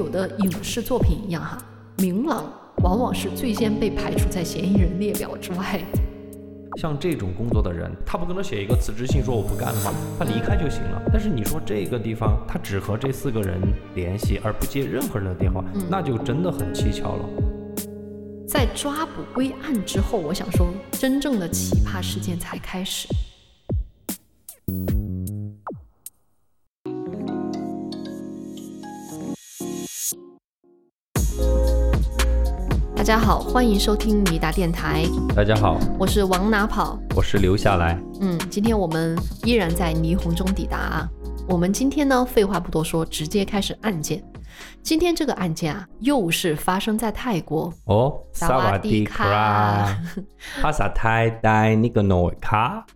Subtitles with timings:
[0.00, 1.58] 有的影视作品一样哈，
[1.98, 2.50] 明朗
[2.82, 5.78] 往往是最先被排除在嫌疑人列表之外。
[6.80, 9.92] 像这种工作的人，他不可能写一个辞职信说我不干了吗？
[10.18, 11.02] 他离开就行了。
[11.12, 13.60] 但是你说这个地方他只和这四个人
[13.94, 17.28] 联系，而不接任何人的电话，那就真的很蹊跷了。
[18.48, 23.06] 在抓捕归案之后，我想说，真正的奇葩事件才开始。
[33.10, 36.96] 家好，欢迎收听尼达电台，大家好，我是往哪跑。
[37.16, 38.00] 我是留下来。
[38.20, 41.08] 嗯，今天我们依然在霓虹中抵达啊。
[41.48, 44.22] 我们今天呢，废话不多说，直接开始案件。
[44.80, 47.74] 今天这个案件啊，又是发生在泰国。
[47.86, 49.98] 哦，萨瓦迪卡。
[50.62, 52.86] 帕萨泰戴尼个诺卡。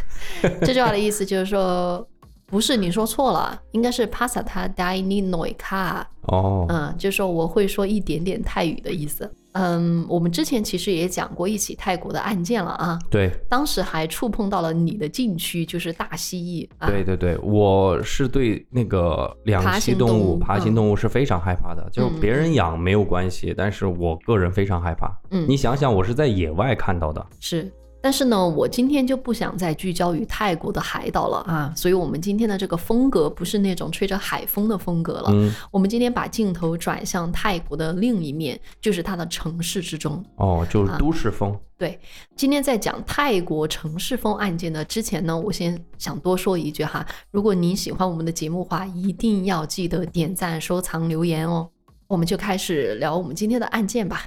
[0.64, 2.08] 这句话的意思就是说，
[2.46, 6.08] 不是你说错了，应该是帕萨塔戴尼诺卡。
[6.22, 9.30] 哦，嗯，就是说我会说一点点泰语的意思。
[9.52, 12.98] 嗯，我们之前其实也讲过一起泰国的案件了啊。
[13.10, 16.68] 对，当时还触碰到了你的禁区，就是大蜥蜴。
[16.86, 21.88] 对对对，我是对那个两栖动物、爬行动物是非常害怕的。
[21.90, 25.10] 就别人养没有关系，但是我个人非常害怕。
[25.30, 27.26] 嗯，你想想，我是在野外看到的。
[27.40, 27.72] 是。
[28.00, 35.30] 但是呢，我今天就不想再聚焦于泰国的海岛了啊，所以我们今天的这个风格不是那种吹着海风的风格了。
[35.32, 40.24] 嗯，我们今天把镜头转向泰国的另一面，就是它的城市之中。
[40.36, 41.58] 哦，就是都市风。
[41.76, 41.98] 对，
[42.36, 51.68] 今天在讲泰国城市风案件的之前呢，我先想多说一句哈，如果您喜欢我们的节目话，一定要记得点赞、收藏、留言哦。
[52.06, 54.26] 我们就开始聊我们今天的案件吧。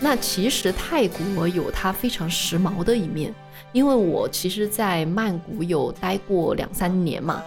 [0.00, 3.34] 那其实泰国有它非常时髦的一面，
[3.72, 7.42] 因为我其实，在曼谷有待过两三年嘛。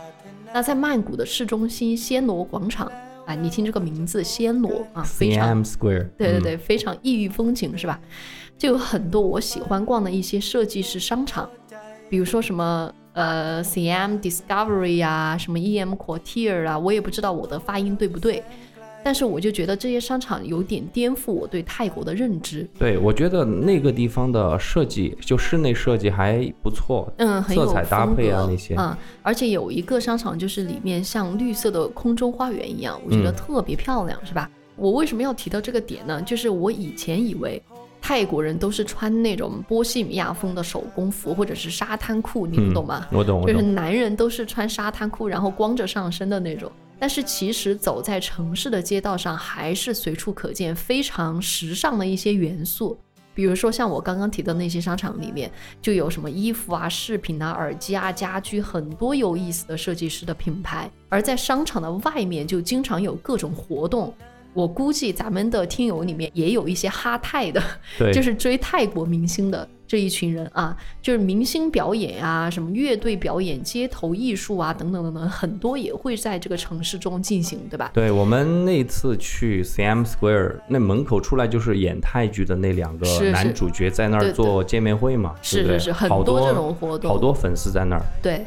[0.54, 2.86] 那在曼谷的市中心暹罗广场，
[3.26, 8.00] 啊，你听这个名字暹罗啊，非常 Square，对对对，非常异域风情是吧？
[8.56, 11.50] 就有很多我喜欢逛的一些设计师商场，
[12.08, 18.44] 比如说什么呃 CM Discovery 啊，什么 EM Quartier 啊，我也不知道我的发音对不对。
[19.04, 22.68] 但是我就觉得这些商场有点颠覆我对泰国的认知。
[22.80, 34.50] 对，我觉得那个地方的设计，就室内设计还不错，嗯，色彩搭配啊那些，嗯，而且有一个商场就是里面像绿色的空中花园一样，我觉得特别漂亮，是吧？
[34.76, 36.22] 我为什么要提到这个点呢？
[36.22, 37.62] 就是我以前以为
[38.02, 43.08] 泰国人都是穿那种波西米亚风的手工服或者是沙滩裤，你们懂吗？
[43.12, 46.72] 我懂，就是男人都是穿沙滩裤，然后光着上身的那种。
[47.04, 52.98] 但是其实走在城市的街道上，还是随处可见非常时尚的一些元素。
[53.36, 60.90] 比如说像我刚刚提的那些商场里面，就有什么衣服啊、饰品啊、耳机啊、家居，很多有意思的设计师的品牌。
[61.10, 64.16] 而在商场的外面，就经常有各种活动。
[64.54, 67.62] 我估计咱们的听友里面也有一些哈泰的，
[68.14, 69.68] 就是追泰国明星的。
[69.88, 77.92] 这一群人啊，就是明星表演啊，什么乐队表演、街头艺术啊，等等等等，很多也会在这个城市中进行，对吧？
[77.94, 88.04] 对我们那次去 CM Square，那门口出来就是演泰剧的那两个男主角在那儿做见面会嘛，是是是，很多这种活动，好多粉丝在那儿。
[88.22, 88.46] 对。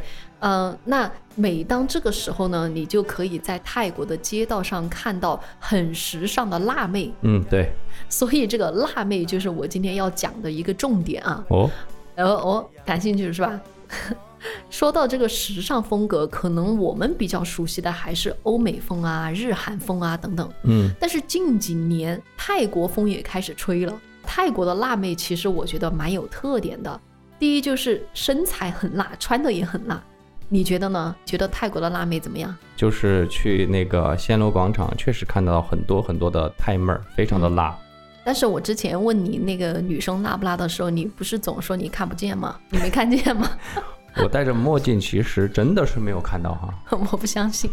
[0.49, 7.13] 嗯，那每当这个时候呢，你就可以在泰国的街道上看到很时尚的辣妹。
[7.23, 7.73] 嗯，对。
[8.09, 11.45] 所以这个辣妹就是我今天要讲的一个重点啊。
[11.49, 11.69] 哦，
[12.17, 13.61] 哦哦，感兴趣是吧？
[14.71, 20.49] 说到这个时尚风格，可能我们比较熟悉的还是欧美风啊、日韩风啊等等。
[20.63, 20.89] 嗯。
[21.01, 24.01] 但是近几年泰国风也开始吹了。
[24.23, 27.01] 泰国的辣妹其实我觉得蛮有特点的。
[27.41, 30.01] 第一就是身材很辣，穿的也很辣。
[30.49, 31.15] 你觉得呢？
[31.25, 32.55] 觉得泰国的辣妹怎么样？
[32.77, 37.77] 就是去那个暹罗广场，确实看到很多很多的泰妹儿，非常的辣。
[38.25, 42.57] 但是我之前问你那个女生辣不辣的时候，你不是总说你看不见吗？
[42.71, 43.51] 你没看见吗？
[44.23, 46.75] 我戴着墨镜，其实真的是没有看到哈。
[47.11, 47.71] 我不相信，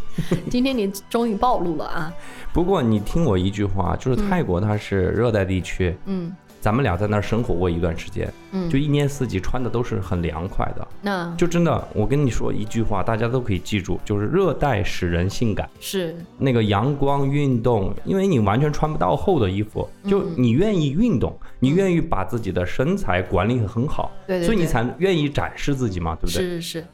[0.50, 2.14] 今天你终于暴露了啊！
[2.52, 6.36] 不过你听我一句话，就是泰国它是热带地区，嗯。
[6.63, 10.88] 咱们俩在那儿生活过一段时间，嗯，就一年四季穿的都是很凉快的。
[11.01, 15.69] 那就真的，我跟你说一句话，大家都可以记住，就是热带使人性感。
[15.81, 26.31] 是那个阳光运动，因为你完全穿不到厚的衣服，就你愿意运动，你愿意把自己的身材管理很好，对，所以你才愿意展示自己嘛，对不对？
[26.31, 26.86] 是是是。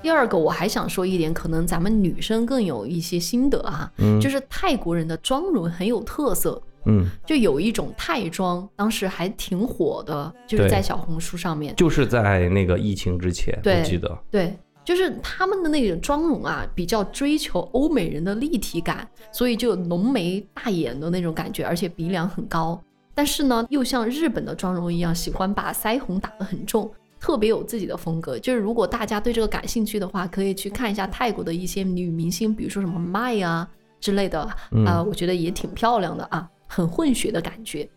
[0.00, 6.62] 第二个，我还想说一点，可能咱们女生更有一些心得啊，嗯，就是泰国人的妆容很有特色。
[6.88, 11.76] 嗯，就有一种泰妆，当时还挺火的，就是在小红书上面。
[11.76, 22.80] 就是在那个疫情之前，我记得，对，就是他们的那种妆容啊，比较追求欧美人的立体感，所以就浓眉大眼的那种感觉，而且鼻梁很高。
[23.14, 26.88] 但是呢，又像日本的妆容一样，喜欢把腮红打得很重，
[27.18, 28.38] 特别有自己的风格。
[28.38, 33.68] 就是如果大家对这个感兴趣的话，可以去看一下泰国的一些女明星，比如说什么麦啊
[33.98, 37.88] 之类的，啊、嗯我觉得也挺漂亮的啊，很混血的感觉。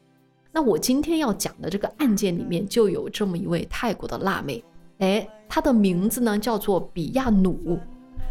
[0.52, 4.64] 那我今天要讲的这个案件里面就有这么一位泰国的辣妹，
[4.98, 7.80] 哎，她的名字呢叫做比亚努，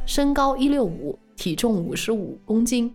[0.04, 2.92] 身高一六五，体重五十五公斤。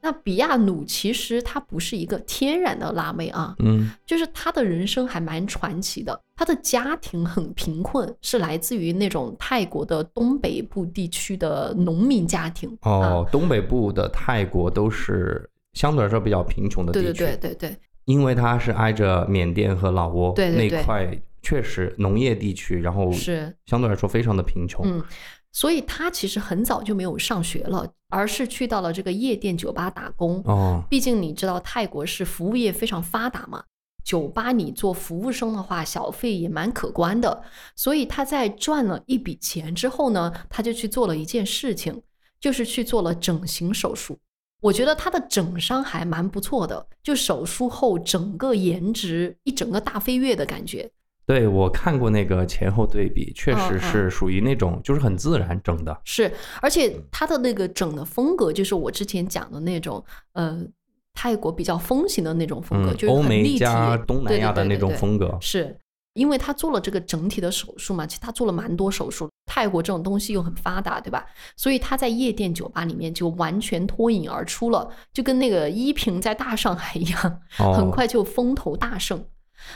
[0.00, 6.18] 那比亚努其实她不是一个天然的辣妹啊，嗯就是她的人生还蛮传奇的。
[6.36, 12.70] 她的家庭很贫困，是来自于那种泰国的东北部地区的农民家庭。
[12.82, 24.84] 啊哦，东北部的泰国都是相对来说比较贫穷的地区，对对对对，因为它是挨着缅甸和老挝对对对那块，确实农业地区，然后是相对来说非常的贫穷。
[24.84, 25.04] 嗯，
[25.52, 30.42] 所以他其实很早就没有上学了，而是去到了这个夜店酒吧打工。
[30.44, 33.62] 哦，毕竟你知道泰国是服务业非常发达嘛，
[34.04, 37.42] 酒吧你做服务生的话，小费也蛮可观的。
[37.76, 42.02] 所以他在赚了一笔钱之后呢，他就去做了一件事情，
[42.40, 44.18] 就是去做了整形手术。
[44.60, 50.90] 我觉得他的整伤还蛮不错的，就手术后整个颜值一整个大飞跃的感觉。
[51.26, 55.94] 对我看过那个前后对比，确实是属于那种就是很自然整的。
[56.04, 56.32] 是，
[56.62, 60.02] 而且他的那个整的风格，就是我之前讲的那种，
[60.32, 60.58] 呃，
[61.12, 64.88] 泰国比较风行的那种风格，嗯，就是欧美加东南亚的那种。
[64.88, 65.38] 对对对对对风格。
[65.40, 65.78] 是
[66.14, 69.28] 因为他做了这个整体的手术嘛，其实他做了蛮多手术。
[69.46, 71.24] 泰国这种东西又很发达，对吧？
[71.56, 79.24] 所以他在夜店酒吧里面就完全脱颖而出了，就跟那个依萍在大上海一样，哦，很快就风头大盛。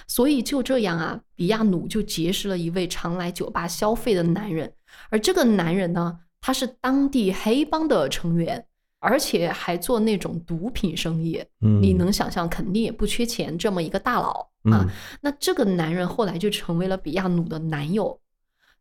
[0.06, 4.73] 所以就这样啊，比亚努就结识了一位常来酒吧消费的男人，
[5.11, 8.67] 而这个男人呢，他是当地黑帮的成员，
[9.02, 11.44] 而且还做那种毒品生意。
[11.60, 14.87] 嗯，你能想象，肯定也不缺钱，这么一个大佬啊。
[14.87, 14.88] 嗯
[15.20, 18.19] 那这个男人后来就成为了比亚努的男友。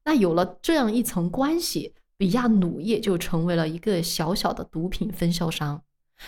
[0.03, 5.81] 那有了这样一层关系，比亚努也就成为了一个小小的毒品分销商。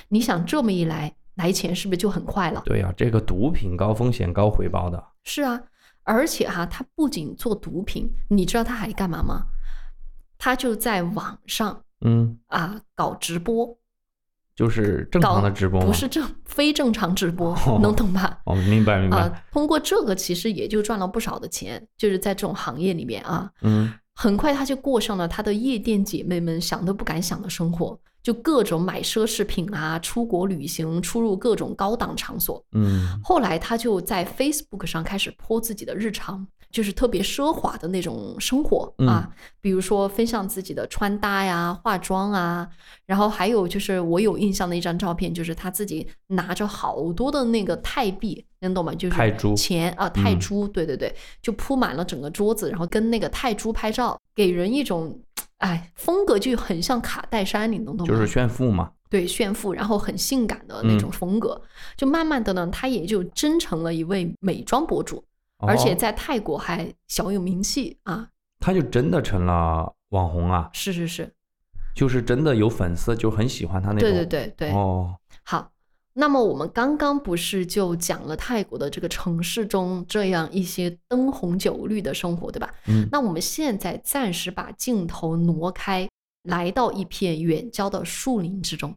[0.09, 2.63] 你想这么一来，来钱是不是就很快了？
[2.65, 5.03] 对呀、这个毒品高风险高回报的。
[5.23, 5.61] 是啊，
[6.01, 9.45] 而且哈、他不仅做毒品，你知道他还干嘛吗？
[10.39, 13.77] 他就在网上嗯，啊搞直播，
[14.55, 15.87] 就是正常的直播吗？
[15.87, 18.39] 不是正非正常直播，哦能懂吧？
[18.45, 19.17] 哦，明白明白。
[19.17, 32.63] 啊，通过这个其实也就赚了不少的钱，就是在这种行业里面啊，嗯，很快他就过上了他的夜店姐妹们想都不敢想的生活，就各种买奢侈品啊，出国旅行，出入各种高档场所。
[32.73, 39.29] 嗯，后来他就在 Facebook 上开始泼自己的日常，就是特别奢华的那种生活啊，
[39.61, 42.67] 比如说分享自己的穿搭呀、化妆啊，
[43.05, 48.93] 然后还有就是我有印象的一张照片，就是他自己拿着好多的那个泰币，能懂吗？
[48.95, 55.17] 就是泰铢钱啊，泰铢，对对对，就铺满了整个桌子，然后跟那个泰铢拍照，给人一种。
[55.59, 58.13] 哎，风格就很像卡戴珊，你能懂吗？
[58.13, 58.91] 就是炫富嘛。
[59.09, 61.61] 对炫富，然后很性感的那种风格。
[61.95, 65.23] 就慢慢的呢，他也就真成了一位美妆博主，
[65.67, 68.29] 而且哦在泰国还小有名气啊。
[68.59, 71.33] 他就真的成了网红啊，是是是，
[71.93, 74.09] 就是真的有粉丝就很喜欢他那种。
[74.09, 74.71] 对对对对。
[74.71, 75.69] 哦，好，
[76.13, 82.73] 那么我们刚刚不是就讲了泰国的这个城市中这样一些灯红酒绿的生活，对吧？
[82.87, 86.07] 嗯那我们现在暂时把镜头挪开，
[86.43, 88.95] 来到一片远郊的树林之中。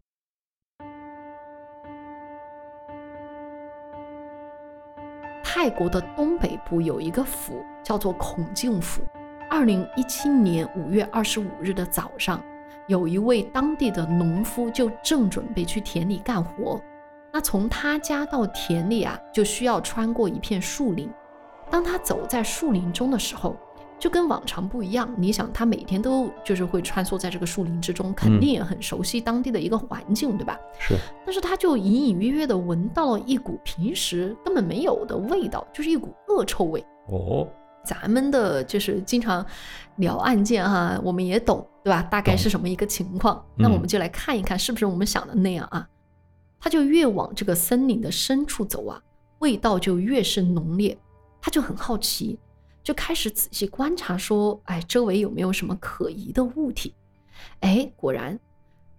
[5.59, 9.01] 泰国的东北部有一个府叫做孔敬府。
[9.49, 12.45] 二零一七年五月二十五日的早上，
[12.89, 16.79] 有一位当地的农夫就正准备去田里干活。
[17.33, 21.11] 那从他家到田里啊，就需要穿过一片树林。
[21.71, 23.57] 当他走在树林中的时候，
[23.99, 25.09] 就跟往常不一样。
[25.17, 30.59] 你想，他每天都就是会穿梭在这个树林之中，肯定也很熟悉当地的一个环境，对吧？
[30.79, 36.85] 是，但是他就隐隐约约的闻到了一股平时根本没有的味道，就是一股恶臭味。
[37.09, 37.49] 哦，
[37.85, 39.45] 咱们的就是经常
[39.97, 42.03] 聊案件哈，我们也懂，对吧？
[42.03, 43.45] 大概是什么一个情况？
[43.57, 45.89] 那我们就来看一看，是不是我们想的那样啊？
[46.59, 49.01] 他就越往这个森林的深处走啊，
[49.39, 50.97] 味道就越是浓烈。
[51.41, 52.37] 他就很好奇，
[52.87, 56.95] 就开始仔细观察，说：“哎，周围有没有什么可疑的物体？”
[57.59, 58.39] 哎，果然，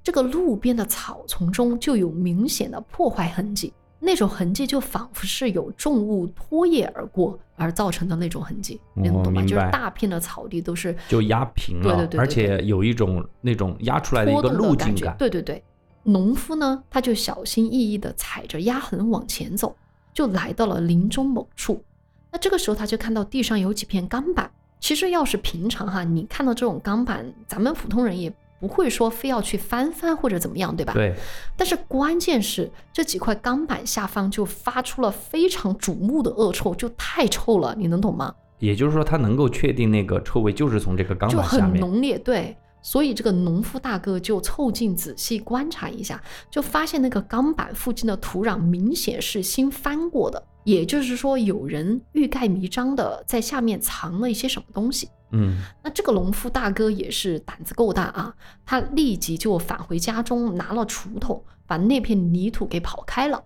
[0.03, 9.41] 这个路边的草丛中就有明显的破坏痕迹，那种痕迹就仿佛是有重物拖曳而过而造成的那种痕迹，你能懂吗？
[9.43, 15.15] 就是大片的草地都是就压平了，对对对，而且有一种那种压出来的一个路径感。
[15.17, 15.63] 对对对，
[16.03, 19.73] 农夫呢，他就小心翼翼地踩着压痕往前走，
[20.13, 21.81] 就来到了林中某处。
[22.31, 24.49] 那这个时候他就看到地上有几片钢板。
[24.79, 28.33] 其实要是平常哈，你看到这种钢板，咱们普通人也。
[28.59, 30.91] 不会说非要去翻翻或者怎么样，对吧？
[30.91, 31.13] 对。
[31.55, 38.33] 但是关键是这几块钢板下方就发出了非常瞩目的恶臭，就太臭了，你能懂吗？
[38.57, 41.79] 也就是说，他能够确定那个臭味就是从这个钢板下面。
[41.79, 42.57] 就很浓烈，对。
[42.81, 46.19] 所以这个农夫大哥就凑近仔细观察一下，
[46.49, 55.09] 就发现那个钢板附近的土壤明显是新翻过的，也就是说有人欲盖弥彰的在下面藏了一些什么东西。
[55.31, 63.41] 嗯，那这个农夫大哥也是胆子够大啊，他立即就返回家中，拿了锄头把那片泥土给刨开了。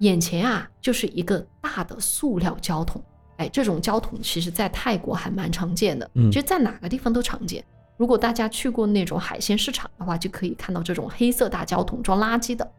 [0.00, 3.02] 眼前啊，就是一个大的塑料胶桶。
[3.38, 7.64] 哎，这种胶桶其实在泰国还蛮常见的，其实在哪个地方都常见。
[7.96, 12.70] 如果大家去过那种海鲜市场的话，就可以看到这种黑色大胶桶装垃圾的。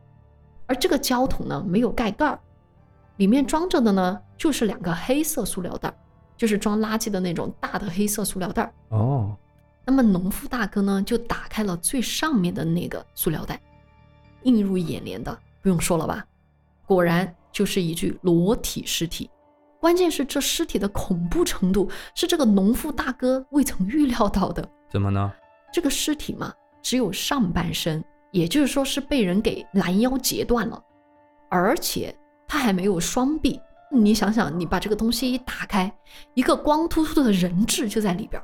[0.67, 2.39] 而这个胶桶呢，没有盖盖儿，
[3.19, 5.93] 里面装着的呢，就是两个黑色塑料袋。
[6.39, 9.35] 就是装垃圾的那种大的黑色塑料袋哦。
[9.85, 13.59] 那么农夫大哥呢，就打开了最上面的那个塑料袋，
[14.43, 16.25] 映入眼帘的不用说了吧？
[16.88, 19.29] 果然就是一具裸体尸体。
[19.81, 24.65] 关键是这尸体的恐怖程度是这个农夫大哥未曾预料到的。
[24.89, 25.33] 怎么呢？
[25.73, 30.81] 这个尸体嘛，只有上半身，也就是说是被人给拦腰截断了，
[31.49, 32.17] 而且
[32.49, 33.57] 他还没有双臂。
[33.91, 35.91] 你想想，你把这个东西一打开，
[36.33, 38.41] 一个光秃秃的人质就在里边。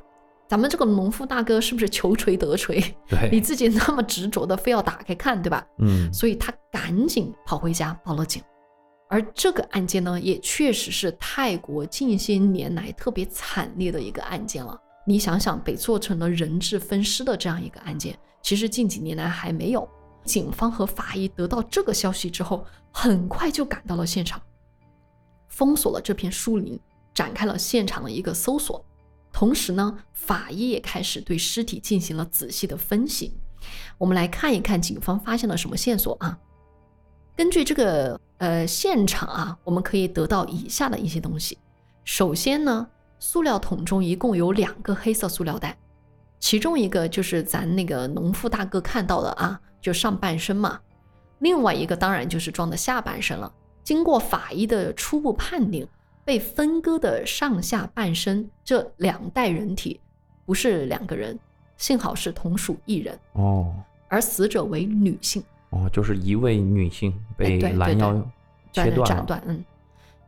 [0.48, 2.80] 咱们这个农夫大哥是不是求锤得锤？
[3.08, 5.66] 对， 你自己那么执着的非要打开看，对吧？
[5.78, 8.40] 嗯，所以他赶紧跑回家报了警。
[9.08, 14.76] 而这个案件呢，也确实是泰国近些年来特别惨烈的一个案件了。
[15.06, 19.88] 你想想，被做成了人质分尸的这样一个案件，其实近几年来还没有。
[20.24, 22.66] 警方和法医得到这个消息之后，
[22.98, 24.40] 很快就赶到了现场。
[25.48, 26.80] 封锁了这片树林，
[27.12, 28.82] 展开了现场的一个搜索。
[29.30, 33.36] 同时呢，法医也开始对尸体进行了仔细的分析。
[33.98, 36.38] 我们来看一看警方发现了什么线索啊？
[37.36, 41.58] 根据这个呃现场啊，我们可以得到以下的一些东西。
[42.02, 42.88] 首先呢，
[43.18, 45.76] 塑料桶中一共有两个黑色塑料袋，
[46.40, 50.80] 其中一个就是咱那个农夫大哥看到的啊，就上半身嘛。
[51.38, 53.52] 另外一个当然就是装的下半身了。
[53.82, 55.86] 经过法医的初步判定，
[56.24, 60.00] 被分割的上下半身这两袋人体
[60.44, 61.38] 不是两个人，
[61.76, 63.74] 幸好是同属一人哦。
[64.08, 68.14] 而死者为女性哦，就是一位女性被拦腰
[68.72, 69.42] 切断斩断。
[69.46, 69.64] 嗯。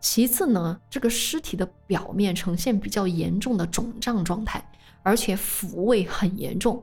[0.00, 4.65] 其次呢，这个尸体的表面呈现比较严重的肿胀状态，
[5.03, 6.81] 而且腐味很严重。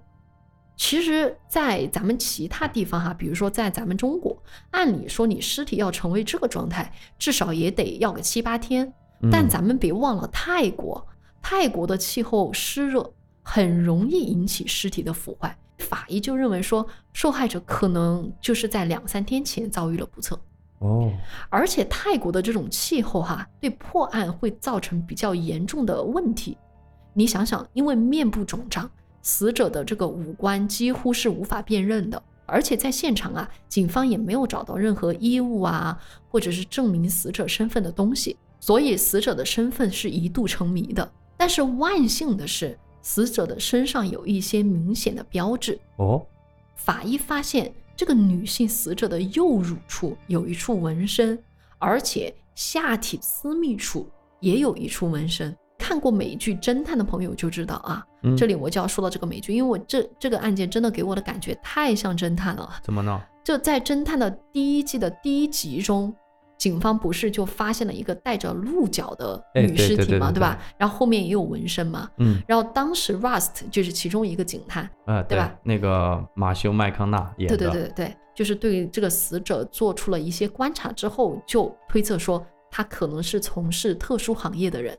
[0.77, 4.37] 其实，在咱们其他地方哈，比如说在咱们中国，
[4.71, 8.93] 按理说你尸体要成为这个状态，至少也得要个七八天。
[9.31, 11.07] 但咱们别忘了泰国，
[11.41, 13.09] 泰国的气候湿热，
[13.41, 15.57] 很容易引起尸体的腐坏。
[15.79, 20.39] 法医就认为说，受害者可能就是在两三天前遭遇了不测。
[20.79, 21.09] 哦，
[21.49, 26.57] 而且泰国的这种气候哈，对破案会造成比较严重的问题。
[27.13, 28.89] 你想想，因为面部肿胀。
[29.25, 41.11] 死者的这个五官几乎是无法辨认的，而且在现场啊，警方也没有找到任何衣物啊，或者是证明死者身份的东西，所以死者的身份是一度成谜的。
[41.35, 46.23] 但是万幸的是，死者的身上有一些明显的标志哦。
[46.75, 51.43] 法医发现这个女性死者的右乳处有一处纹身，
[51.79, 54.07] 而且下体私密处
[54.39, 55.57] 也有一处纹身。
[55.77, 58.05] 看过美剧《侦探》的朋友就知道啊，
[58.37, 62.69] 这里我就要说到这个美剧，因为我这这个案件真的给我的感觉太像侦探了。
[62.81, 63.21] 怎么呢？
[63.43, 66.11] 就在侦探的第一季的第一集中，
[66.57, 70.57] 警方不是就发现了一个带着鹿角的女尸体嘛，对吧？
[70.77, 72.09] 然后后面也有纹身嘛。
[72.17, 72.41] 嗯。
[72.47, 75.55] 然后当时 Rust 就是其中一个警探，呃，对吧？
[75.61, 77.57] 那个马修麦康纳演的。
[77.57, 84.97] 对对对对，就是对这个死者做出了一些观察之后，就推测说他可能是从事特殊行业的人。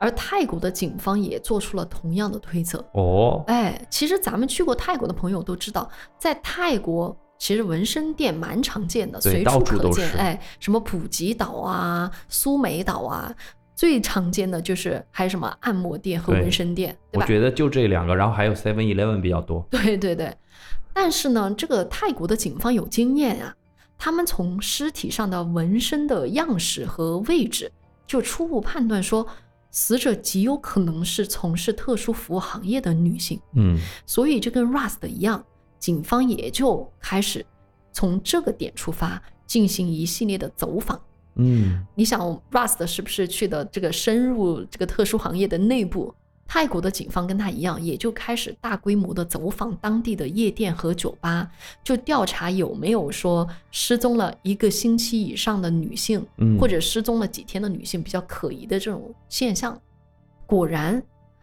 [0.00, 5.88] 而泰国的警方也做出了同样的推测哦，哎，其实咱们去过泰国的朋友都知道，
[6.18, 10.10] 在泰国其实纹身店蛮常见的，随处可见。
[10.12, 13.30] 哎，什么普吉岛啊、苏梅岛啊，
[13.76, 17.24] 最常见的就是还有什么按摩店和纹身店，对吧？
[17.24, 19.64] 我觉得就这两个，然后还有 Seven Eleven 比较多。
[19.70, 20.34] 对对对，
[20.94, 23.54] 但是呢，这个泰国的警方有经验啊。
[24.02, 27.70] 他们从尸体上的纹身的样式和位置，
[28.06, 29.26] 就初步判断说，
[29.70, 33.40] 死者极有可能是从事特殊服务行业的女性。
[33.54, 35.44] 嗯所以就跟 Rust 一样，
[35.78, 37.44] 警方也就开始
[37.92, 41.00] 从这个点出发，进行一系列的走访。
[41.36, 46.14] 嗯你想，Rust 是不是去的这个深入这个特殊行业的内部？
[46.52, 51.48] 泰国的警方跟他一样，也就开始大规模的走访当地的夜店和酒吧，
[51.84, 59.80] 就调查有没有说失踪了一个星期以上的女性，嗯，或者失踪了几天的女性比较可疑的这种现象。
[60.44, 61.00] 果然，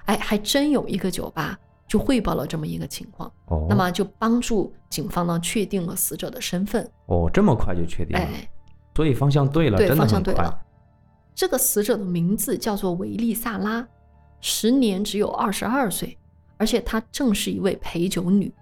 [0.08, 6.86] 哎，还真有一个酒吧就汇报了这么一个情况，哦，那么就帮助警方呢确定了死者的身份。
[7.06, 8.50] 哦这么快就确定了，哎，
[8.94, 10.60] 所以方向对了，对，方向对了。
[11.34, 13.88] 这个死者的名字叫做维利萨拉，
[14.42, 16.18] 时年只有二十二岁，
[16.58, 18.54] 而且她正是一位陪酒女。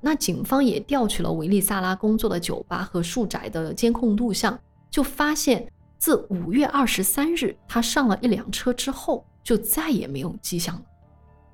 [0.00, 4.58] 那警方也调取了维利萨拉工作的酒吧和住宅的监控录像，
[4.90, 5.66] 就发现
[5.98, 10.82] 自五月二十三日她上了一辆车之后，就再也没有迹象了。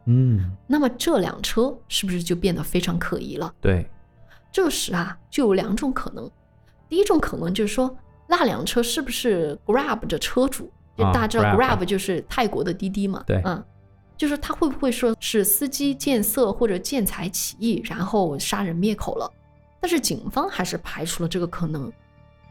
[0.06, 3.54] 嗯，那么这辆车是不是就变得非常可疑了？
[3.60, 3.88] 对，
[4.50, 6.28] 这时啊，就有两种可能。
[6.88, 7.96] 第一种可能就是说，
[8.26, 10.68] 那辆车是不是 Grab 的车主？
[10.96, 13.22] 就啊大家知道 Grab Grab 就是泰国的滴滴嘛？
[13.24, 13.62] 对嗯，
[14.20, 19.32] 就是他会不会说是司机见色或者见财起意，然后杀人灭口了？
[19.80, 21.90] 但是警方还是排除了这个可能。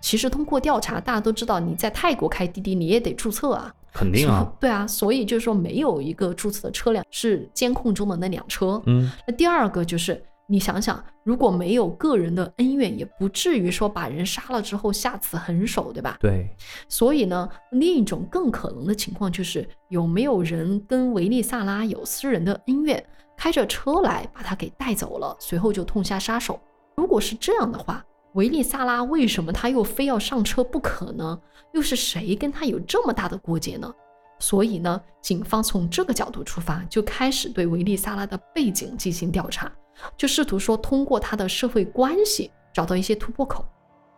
[0.02, 3.72] 其实通过调查，大家都知道你在泰国开滴滴，你也得注册啊。
[3.94, 8.82] 肯定啊，对啊，所以就是说没有一个注册的车辆是监控中的那辆车。
[8.88, 16.18] 嗯那第二个就是，你想想，如果没有个人的恩怨，也不至于说把人杀了之后下此狠手，对吧？
[16.20, 16.50] 对，
[16.88, 23.06] 所以呢，另一种更可能的情况就是，有没有人跟维利萨拉有私人的恩怨，
[23.38, 26.60] 开着车来把他给带走了，随后就痛下杀手。
[26.96, 31.40] 如果是这样的话，维利萨拉为什么他又非要上车不可呢？
[31.74, 33.94] 又是谁跟他有这么大的过节呢？
[34.40, 39.72] 所以呢，警方从这个角度出发，就开始对维利萨拉的背景进行调查，
[40.18, 43.66] 就试图说通过他的社会关系找到一些突破口。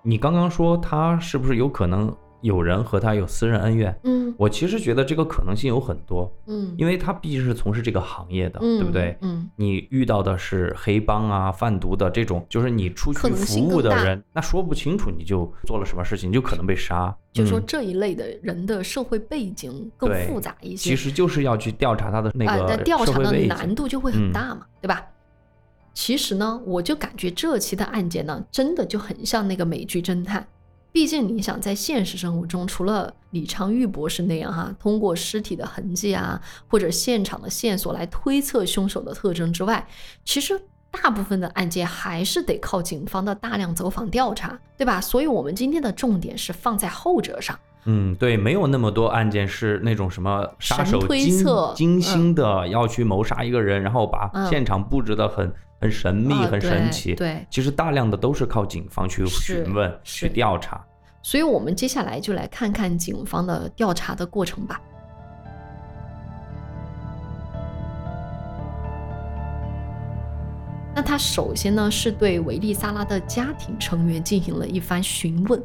[0.04, 3.96] 你刚刚说他是不是有可能有人和他有私人恩怨？
[4.04, 9.16] 嗯我其实觉得这个可能性有很多，嗯，因为他毕竟是从事这个行业的，嗯对不对？
[9.22, 17.16] 嗯，你遇到的是黑帮啊、贩毒的这种，就是你出去服务的人，那说不清楚你就做了什么事情，你就可能被杀。
[17.32, 23.32] 就说嗯这一类的人的社会背景更复杂一些，其实就是要去调查他的那个，那个调查的。
[23.46, 25.06] 难度就会很嗯大嘛，对吧？
[25.94, 30.48] 其实呢，我就感觉这期的案件呢，真的就很像那个美剧侦探。
[30.94, 39.88] 毕竟你想，在现实生活中，除了李昌钰博士那样哈，通过尸体的痕迹啊，或者现场的线索来推测凶手的特征之外，
[40.26, 45.00] 其实大部分的案件还是得靠警方的大量走访调查，对吧？
[45.00, 47.58] 所以我们今天的重点是放在后者上。
[47.86, 55.52] 嗯，对，没有那么多案件是那种什么杀手神推精测精心的要去谋杀一个人，然后把嗯现场布置的很
[55.82, 57.16] 很神秘、啊很神奇。
[57.16, 60.80] 对其实大量的都是靠警方去询问、去调查。
[61.24, 64.80] 所以我们接下来就来看看警方的调查的过程吧。
[70.94, 75.62] 那他首先呢是对维利萨拉的家庭成员进行了一番询问。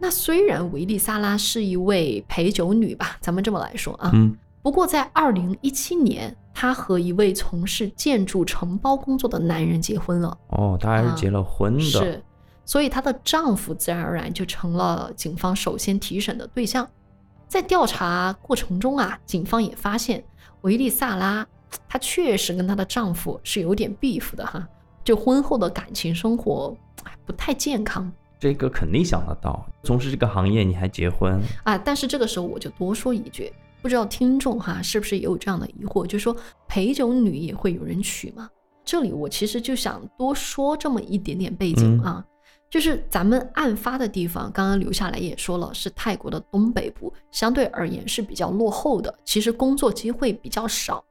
[0.00, 10.38] 那虽然维利萨拉是一位陪酒女吧，咱们这么来说啊，嗯不过在二零一七年，她和一位从事建筑承包工作的男人结婚了。
[10.48, 11.80] 哦，她还是啊结了婚的。
[11.82, 12.24] 是，
[12.64, 16.88] 所以她的丈夫自然而然就成了警方首先提审的对象。
[17.46, 20.24] 在调查过程中啊，警方也发现
[20.62, 21.46] 维利萨拉
[21.86, 24.66] 她确实跟她的丈夫是有点 beef 的哈，
[25.04, 31.76] 就婚后的感情生活哎不太健康这个肯定想得到，从事这个行业你还结婚，啊。
[31.76, 33.52] 但是这个时候我就多说一句，
[33.84, 36.34] 不知道听众哈是不是也有这样的疑惑，就是说
[36.66, 38.48] 陪酒女也会有人娶吗？
[38.82, 42.24] 这里我其实就想多说这么一点点背景嗯啊，
[42.70, 51.04] 就是咱们案发的地方，刚刚留下来也说了，是泰国的东北部，相对而言是比较落后的，其实工作机会比较少，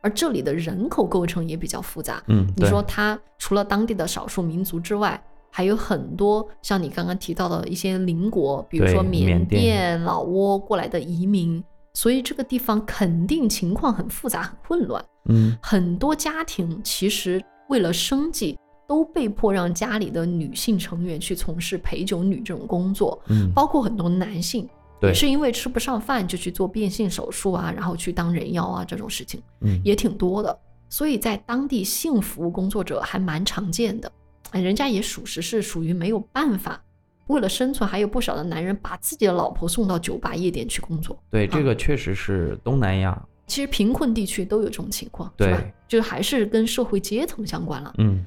[0.00, 2.24] 而这里的人口构成也比较复杂。
[2.28, 11.62] 嗯，你说它除了当地的少数民族之外，还有很多像你刚刚提到的一些邻国，比如说缅甸甸、老挝过来的移民，
[11.94, 15.04] 所以这个地方肯定情况很复杂、很混乱。
[15.28, 15.56] 嗯。
[15.62, 24.68] 很多家庭其实为了生计，都被迫让家里的女性成员去从事陪酒女这种工作，嗯，包括很多男性
[25.00, 25.10] 对。
[25.10, 29.80] 也是因为吃不上饭就去做变性手术啊，然后去当人妖啊这种事情嗯。
[29.82, 30.58] 也挺多的。
[30.90, 34.12] 所以在当地性服务工作者还蛮常见的，
[34.50, 36.80] 哎，人家也属实是属于没有办法，
[37.28, 41.18] 为了生存，还有不少的男人把自己的老婆送到酒吧夜店去工作。
[41.30, 43.20] 对，这个确实是东南亚。
[43.46, 45.62] 其实贫困地区都有这种情况，对吧？
[45.86, 47.92] 就是还是跟社会阶层相关了。
[47.98, 48.26] 嗯。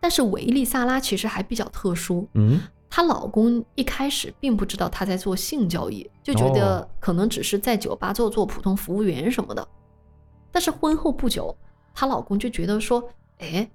[0.00, 2.28] 但是维利萨拉其实还比较特殊。
[2.34, 2.60] 嗯。
[2.90, 9.66] 她老公一开始并不知道她在做性交易，就觉得可能只是在酒吧做做普通服务员什么的。
[10.52, 11.56] 但是婚后不久，
[11.92, 13.02] 她老公就觉得说
[13.38, 13.68] ：“哎，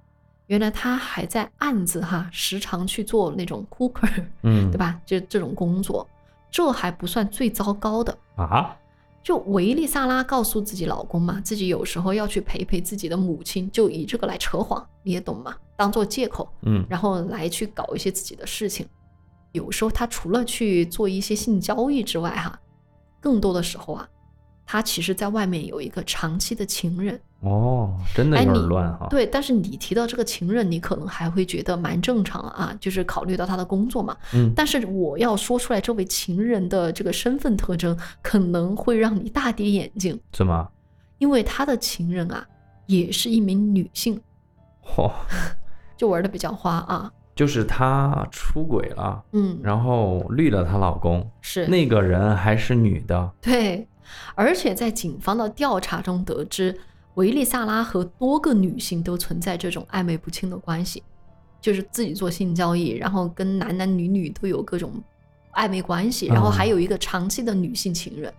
[0.50, 5.00] 原来他还在暗自哈时常去做那种 cooker，嗯，对吧？
[5.06, 6.04] 就这种工作，
[6.50, 8.76] 这还不算最糟糕的啊。
[9.22, 15.54] 就维利萨拉告诉自己老公嘛，自己有时候要去陪陪自己的母亲，就以这个来扯谎，你也懂吗？
[15.76, 18.84] 当做借口，嗯，然后来去搞一些自己的事情。
[19.52, 22.58] 有时候他除了去做一些性交易之外，哈，
[23.20, 24.08] 更多的时候啊。”
[24.72, 29.08] 他其实，在外面有一个长期的情人哦，真的有点乱哈。
[29.10, 34.16] 对，但是你提到这个情人，你可能还会觉得蛮正常啊，就是考虑到他的工作嘛。
[34.32, 34.52] 嗯。
[34.54, 40.16] 但是我要说出来，这位情人的这个身份特征，可能会让你大跌眼镜。
[40.30, 40.68] 怎么？
[41.18, 42.46] 因为他的情人啊，
[42.86, 44.20] 也是一名女性。
[44.86, 45.10] 嚯，
[45.98, 47.10] 就玩的比较花啊。
[47.34, 53.32] 就是她出轨了，嗯，然后绿了她老公，是那个人还是女的。
[53.40, 53.84] 对。
[54.34, 56.78] 而且在警方的调查中得知，
[57.14, 61.02] 维利萨拉和多个女性都存在这种暧昧不清的关系，
[61.60, 64.92] 就是自己做性交易，然后跟男男女女都有各种
[65.54, 68.32] 暧昧关系，然后还有一个长期的女性情人。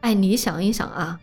[0.00, 1.20] 哎，你想一想啊，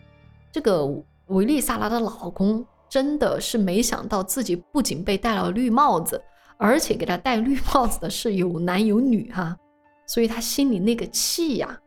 [0.51, 0.85] 这个
[1.27, 6.21] 维利萨拉的老公真的是没想到自己不仅被戴了绿帽子，
[6.57, 9.57] 而且给他戴绿帽子的是有男有女哈，
[10.05, 11.79] 所以他心里那个气呀。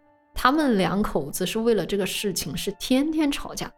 [0.42, 3.70] 他们两口子是为了这个事情是天天吵架，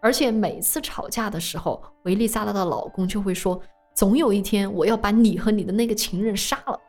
[0.00, 3.60] 而且每次吵架的时候，维利萨拉的老公就会说
[3.94, 6.80] ：“总有一天我要把你和你的那个情人杀了。”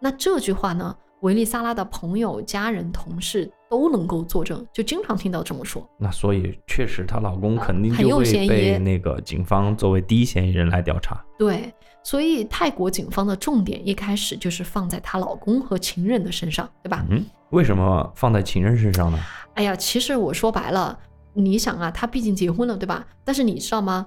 [0.00, 5.86] 那这句话呢，维利萨拉的朋友、家人、同事都能够作证，就经常听到这么说。
[5.98, 11.22] 那所以确实，她老公肯定就会被那个警方作为第一嫌疑人来调查。
[11.38, 11.70] 对。
[12.04, 17.04] 所以泰国警方的重点一开始就是放在她老公和情人的身上，对吧？
[17.10, 19.18] 嗯，为什么放在情人身上呢？
[19.54, 20.98] 哎呀，其实我说白了，
[21.32, 23.06] 你想啊，她毕竟结婚了，对吧？
[23.24, 24.06] 但是你知道吗？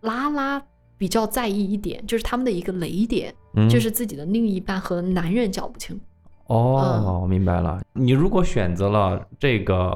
[0.00, 0.62] 拉拉
[0.96, 3.34] 比较在意一点，就是他们的一个雷点，
[3.68, 5.98] 就是自己的另一半和男人搅不清。
[6.46, 7.80] 哦，明白了。
[7.92, 9.92] 你如果选择了这个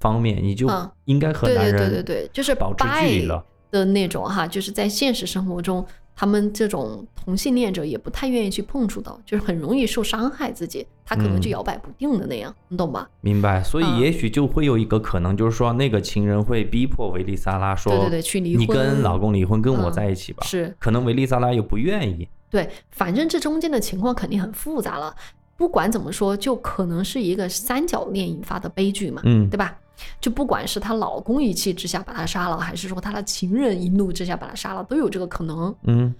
[0.00, 0.68] 方面，你就
[1.04, 5.84] 应该和男人对对对对，就是保持距离了的那种哈，就是在现实生活中。
[6.20, 13.08] 他们这种同性恋者也不太愿意去碰触到，就是很容易受伤害自己，他可能就摇摆不定的那样，你懂吧？
[13.20, 13.62] 明白。
[13.62, 20.74] 所以也许就会有一个可能，就是说那个情人会逼迫维利萨拉说：“对对对，去离婚，你跟老公离婚，跟我在一起吧。”是。
[20.80, 22.26] 可能维利萨拉又不愿意。
[22.50, 25.14] 对，反正这中间的情况肯定很复杂了。
[25.56, 29.78] 不管怎么说，就可能是一个三角恋引发的悲剧嘛，嗯，对吧？
[30.20, 35.74] 就不管是她老公一气之下把她杀了，还是说她的情人一怒之下把她杀了，都有这个可能。
[35.84, 36.14] 嗯。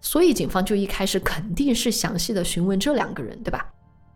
[0.00, 3.72] 所以警方就一开始肯定是详细的询问这两个人，对吧？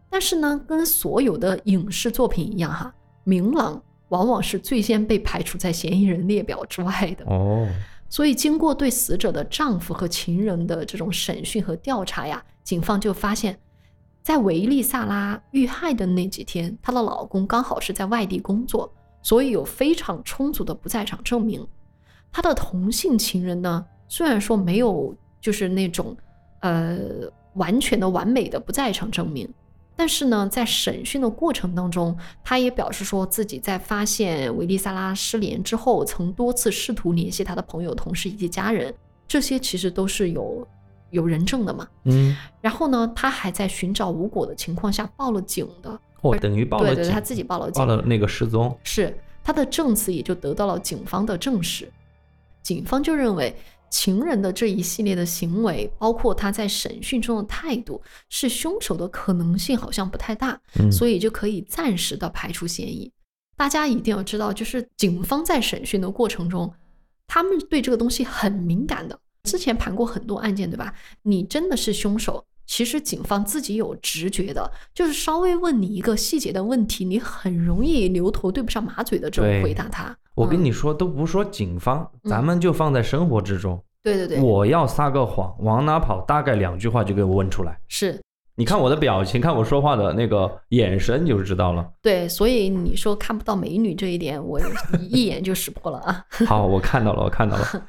[0.09, 2.93] 但是呢，跟所有的影视作品一样，哈，
[3.25, 7.25] 明朗往往是最先被排除在嫌疑人列表之外的。
[7.27, 7.69] 哦。
[8.09, 13.59] 所以经过对死者的丈夫和情人的这种审讯和调查呀，警方就发现，
[14.23, 21.67] 在维利萨拉遇害的那几天，她的老公刚好是在外地工作，所以有非常充足的不在场证明。
[22.33, 25.15] 她的同性情人呢，虽然说没有。
[25.43, 26.15] 就是那种，
[26.61, 26.99] 呃，
[27.55, 29.49] 完全的完美的不在场证明。
[29.97, 38.95] 但是呢，在审讯的过程当中，他也表示说自己在发现维利萨拉失联之后，曾多次试图联系他的朋友、同事以及家人，
[39.27, 40.69] 这些其实都是有
[41.11, 41.89] 有人证的嘛。
[42.05, 42.37] 嗯。
[42.61, 46.01] 然后呢，他还在寻找无果的情况下报了警的。
[46.23, 46.97] 哦，等于报了警。
[46.97, 47.81] 对对，他自己报了警。
[47.81, 48.77] 报了那个失踪。
[48.85, 51.91] 是他的证词也就得到了警方的证实，
[52.63, 53.55] 警方就认为。
[53.93, 60.57] 情人的这一系列的行为，包括他在审讯中的态度，是凶手的可能性好像不太大，
[60.93, 63.11] 所以就可以暂时的排除嫌疑。
[63.57, 66.73] 大家一定要知道，就是警方在审讯的过程中，
[67.27, 69.19] 他们对这个东西很敏感的。
[69.45, 70.93] 之前盘过很多案件，对吧？
[71.23, 80.17] 你真的是凶手，其实警方自己有直觉的，就是稍微问你一个细节的问题，你很容易牛头对不上马嘴的这种回答他。
[80.35, 83.83] 我跟你说，都不说警方，咱们就放在生活之中。
[84.03, 86.23] 对对对，我要撒个谎，往哪跑？
[86.23, 87.79] 大概两句话就给我问出来。
[87.89, 88.19] 是，
[88.55, 91.87] 你看我的表情，看我说话的那个眼神，就知道了。
[92.01, 94.59] 对，所以你说看不到美女这一点，我
[95.11, 96.25] 一眼就识破了啊。
[96.47, 97.87] 好，我看到了，我看到了。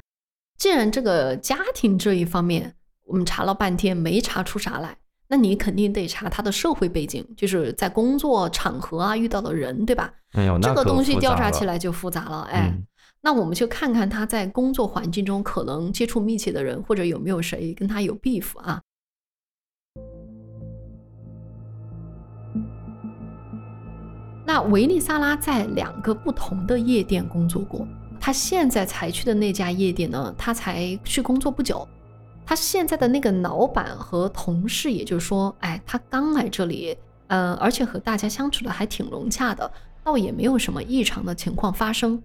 [0.62, 2.72] 既然这个家庭这一方面
[3.02, 4.96] 我们查了半天没查出啥来，
[5.26, 10.14] 那你肯定得查他的社会背景，就是在工作场合啊遇到的人，对吧？
[10.34, 12.72] 哎呦，这个东西调查起来就复杂了，哎。
[13.22, 18.80] 那我们就看看他在工作环境中可能接触密切的人，或者有没有谁跟他有 beef 啊？
[24.46, 27.84] 那维利萨拉在两个不同的夜店工作过，
[28.24, 31.86] 他现在才去的那家夜店呢，他才去工作不久。
[32.46, 39.68] 他现在的那个老板和同事，也就是说，哎，他刚来这里，呃，而且和大家相处的还挺融洽的，
[40.04, 42.22] 倒也没有什么异常的情况发生。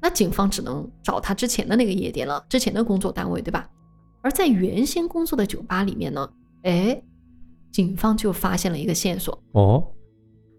[0.00, 3.68] 那警方只能找他之前的那个夜店了，之前的工作单位，对吧？
[4.22, 6.30] 而在原先工作的酒吧里面呢，
[6.62, 7.02] 哎，
[7.72, 9.84] 警方就发现了一个线索哦。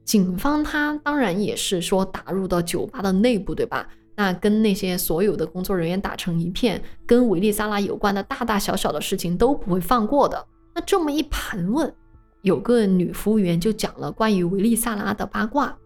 [0.04, 3.88] 警方他当然也是说打入到酒吧的内部，对吧？
[4.16, 10.46] 那跟那些所有的工作人员打成一片，跟维利萨拉有关的大大小小的事情都不会放过的。
[10.74, 11.94] 那这么一盘问，
[12.42, 15.78] 有个女服务员就讲了关于维利萨拉的八卦。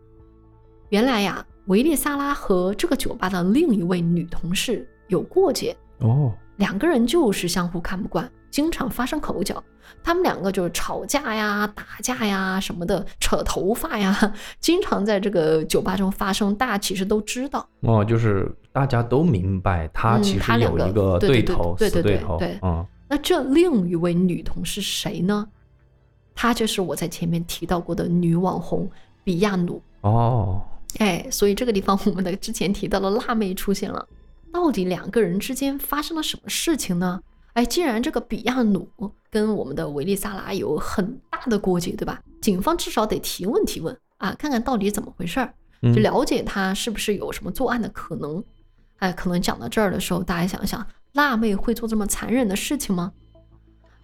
[0.89, 1.45] 原来呀。
[1.65, 9.63] 维利萨拉和这个酒吧的另一位女同事有过节哦，两个人就是相互看不惯，经常发生口角。
[10.03, 16.55] 他们两个就是吵架呀、打架呀什么的，扯头发呀， 经常在这个酒吧中发生。
[16.55, 22.85] 大家其实都知道哦，就是大家都明白他其实有一个对头，对对对对，嗯。
[23.09, 25.47] 那这另一位女同是谁呢？
[26.35, 28.89] 她就是我在前面提到过的女网红
[29.23, 30.61] 比亚努哦。
[30.99, 34.07] 哎，所以这个地方我们的之前提到的辣妹出现了，
[34.53, 37.19] 到底两个人之间发生了什么事情呢？
[37.59, 38.89] 哎，既然这个比亚努
[39.29, 42.23] 跟我们的维利萨拉有很大的过节，对吧？
[42.41, 48.41] 警方至少得提问提问啊，看看到底怎么回事儿，就了解他是不是有什么作案的可能。
[48.99, 53.11] 哎，可能讲到这儿的时候，大家想想，辣妹会做这么残忍的事情吗？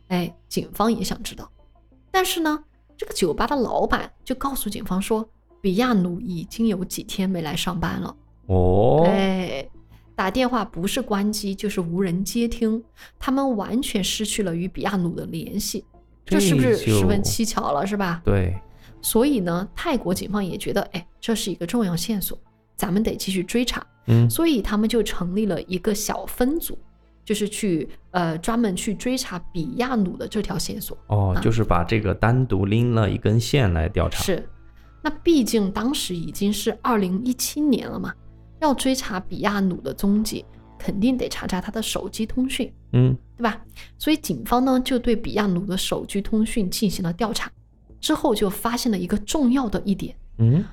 [0.09, 1.49] 哎，警方也想知道，
[2.11, 2.61] 但是呢，
[2.97, 5.25] 这个酒吧的老板就告诉警方说。
[5.61, 8.15] 比亚努已经有几天没来上班了
[8.45, 9.67] 哦，哎，
[10.15, 12.81] 打电话不是关机就是无人接听，
[13.19, 15.83] 他们完全失去了与比亚努的联系，
[16.25, 18.21] 这是不是十分蹊跷了，是吧？
[18.23, 18.55] 对，
[19.01, 22.37] 所以呢，泰国警方也觉得，哎，这是一个重要线索，
[22.77, 23.85] 咱们得继续追查。
[24.07, 26.77] 嗯，所以他们就成立了一个小分组，
[27.25, 30.97] 就是去呃专门去追查比亚努的这条线索。
[31.07, 34.23] 哦，就是把这个单独拎了一根线来调查。
[34.23, 34.47] 是。
[35.01, 38.13] 那毕竟当时已经是二零一七年了嘛，
[38.65, 40.43] 要追查比亚努的踪迹，
[40.79, 43.61] 肯定得查查他的手机通讯，嗯，对吧？
[43.99, 47.51] 所以警方呢就对比亚努的手机通讯进行了调查，
[47.99, 50.65] 之后就发现了一个重要的一点，嗯，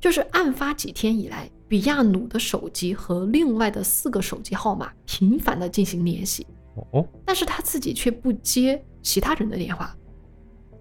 [0.00, 6.44] 就是案发几天以来，比亚努的手机和另外的四个手机号码频繁的进行联系，
[6.90, 9.96] 哦，但是他自己却不接其他人的电话。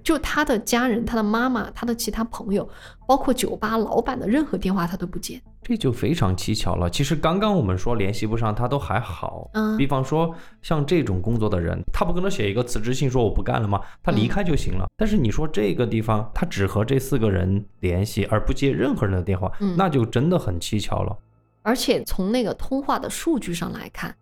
[0.03, 2.69] 就他的家人、他的妈妈、他的其他朋友，
[3.07, 6.87] 包括酒吧老板的任何电话，他都不接，这就非常蹊跷了。
[6.87, 13.81] 其实刚刚我们说联系不上他都还好，嗯，比方说像这种工作的人，他不可能写一个辞职信说我不干了吗？
[14.03, 14.85] 他离开就行了。
[14.95, 21.17] 但是你说这个地方他只和这四个人联系，而不接任何人的电话，那就真的很蹊跷了。
[21.63, 24.15] 而且从那个通话的数据上来看，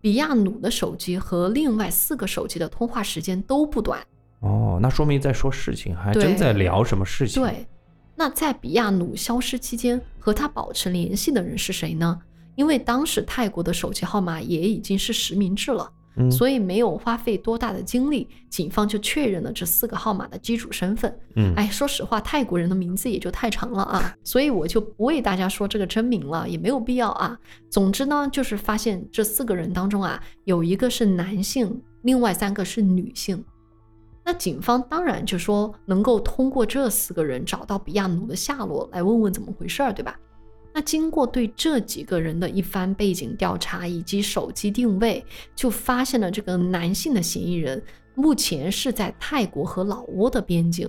[0.00, 4.00] 比亚努的手机和另外四个手机的通话时间都不短。
[4.40, 7.40] 哦，那说明在说事情，还真在聊什么事情。
[7.40, 7.64] 对，
[8.20, 12.20] 那在比亚努消失期间和他保持联系的人是谁呢？
[12.54, 15.90] 因为当时泰国的手机号码也已经是实名制了，
[16.30, 21.18] 所以没有花费多大的精力，警方就确认了这四个号码的机主身份。
[21.36, 27.34] 嗯，哎，说实话，泰国人的名字也就太长了啊，所以我就不为大家说这个真名了，也没有必要啊。
[27.70, 33.42] 总之呢，就是发现这四个人当中啊，有一个是男性，另外三个是女性。
[34.30, 40.16] 那警方当然就说能够通过这四个人找到比亚努的下落，来问问怎么回事儿，对吧？
[40.72, 45.24] 那经过对这几个人的一番背景调查以及手机定位，
[45.56, 47.82] 就发现了这个男性的嫌疑人
[48.14, 50.88] 目前是在泰国和老挝的边境，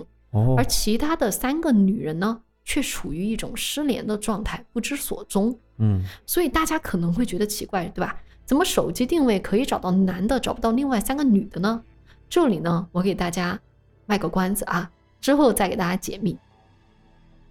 [0.56, 5.58] 而其他的三个女人呢，却处于一种失联的状态，不知所踪。
[5.78, 8.22] 嗯，所以大家可能会觉得奇怪，对吧？
[8.46, 11.82] 怎么手机定位可以找到男的，找不到另外三个女的呢？
[12.32, 13.60] 这里呢，我给大家
[14.06, 14.90] 卖个关子啊，
[15.20, 16.34] 之后再给大家解密。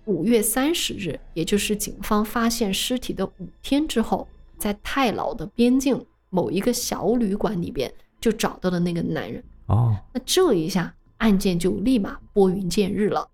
[0.06, 9.44] 五月三十日，也就是警方发现尸体的五天之后，在太老的边境某一个小旅馆里边，就找到了那个男人。
[9.67, 13.30] 哦，那这一下案件就立马拨云见日了。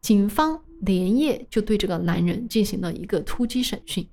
[0.00, 4.08] 警方连夜就对这个男人进行了一个突击审讯，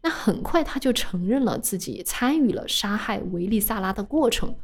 [0.00, 4.56] 那很快他就承认了自己参与了杀害维利萨拉的过程。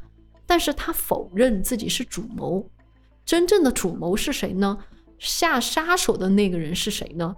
[0.51, 2.69] 但是他否认自己是主谋，
[3.23, 4.77] 真正的主谋是谁呢？
[5.17, 7.33] 下杀手的那个人是谁呢？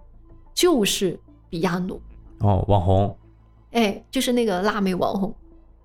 [0.52, 2.02] 就是比亚努。
[2.39, 3.15] 哦，网红，
[3.73, 5.32] 哎，就是那个辣妹网红。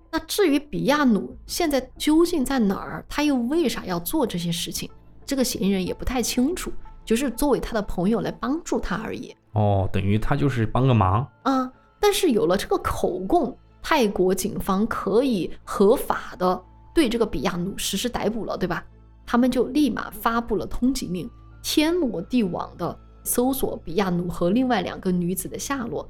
[0.09, 4.89] 那至于比亚努现在究竟在哪儿，他又为啥要做这些事情，
[5.23, 6.71] 这个嫌疑人也不太清楚，
[7.05, 9.35] 就是作为他的朋友来帮助他而已。
[9.51, 11.71] 哦，等于他就是帮个忙啊。
[11.99, 16.59] 但是有了这个口供，泰国警方可以合法的
[16.93, 18.85] 对这个比亚努实施逮捕了，对吧？
[19.25, 21.29] 他们就立马发布了通缉令，
[21.61, 26.07] 天罗地网的搜索比亚努和另外两个女子的下落。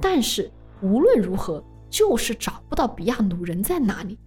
[0.00, 0.50] 但是
[0.82, 4.18] 无论如何，就是找不到比亚努人在哪里。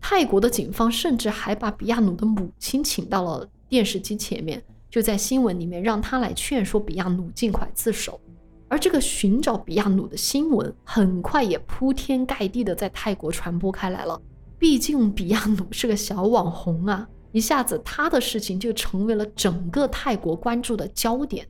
[0.00, 8.20] 泰国的警方甚至还把比亚努的母亲请到了电视机前面，就在新闻里面让他来劝说比亚努尽快自首。
[8.68, 14.20] 而这个寻找比亚努的新闻很快也铺天盖地的在泰国传播开来了。
[14.58, 21.46] 毕竟比亚努是个小网红啊，一下子他的事情就成为了整个泰国关注的焦点。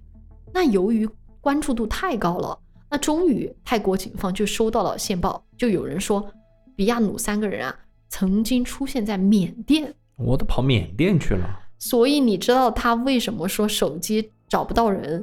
[0.53, 1.09] 那由于
[1.41, 2.59] 关注度太高了。
[2.91, 6.27] 那终于，泰国警方就收到了线报，就有人说，
[6.75, 9.95] 比亚努三个人啊，曾经出现在缅甸。
[10.17, 11.45] 我都跑缅甸去了。
[11.79, 15.23] 所以你知道他为什么说手机找不到人？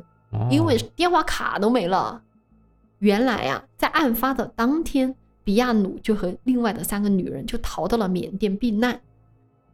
[0.52, 2.21] 因为电话卡都没了。
[3.00, 8.99] 原来啊，在案发的当天，比亚努就和另外的三个女人就逃到了缅甸避难。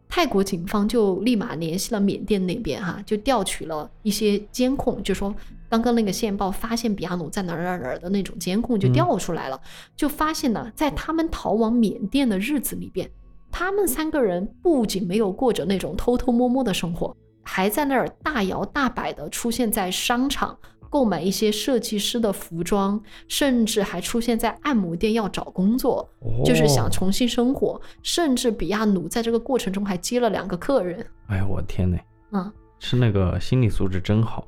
[0.08, 5.34] 泰国警方就立马联系了缅甸那边，哈，就调取了一些监控，就说
[5.70, 9.58] 刚刚那个线报发现比亚努在哪儿哪儿哪儿的那种监控就调出来了，
[9.96, 13.10] 就发现呢，在他们逃往缅甸的日子里边，
[13.50, 20.58] 他们三个人不仅没有过着那种偷偷摸摸的生活，还在那儿大摇大摆的出现在商场。
[20.92, 26.08] 购买一些设计师的服装，甚至还出现在按摩店要找工作，
[26.44, 27.82] 就是想重新生活。
[28.04, 31.04] 甚至比亚努在这个过程中还接了两个客人。
[31.28, 31.98] 哎呀，我天呐！
[32.32, 34.46] 嗯，是那个心理素质真好。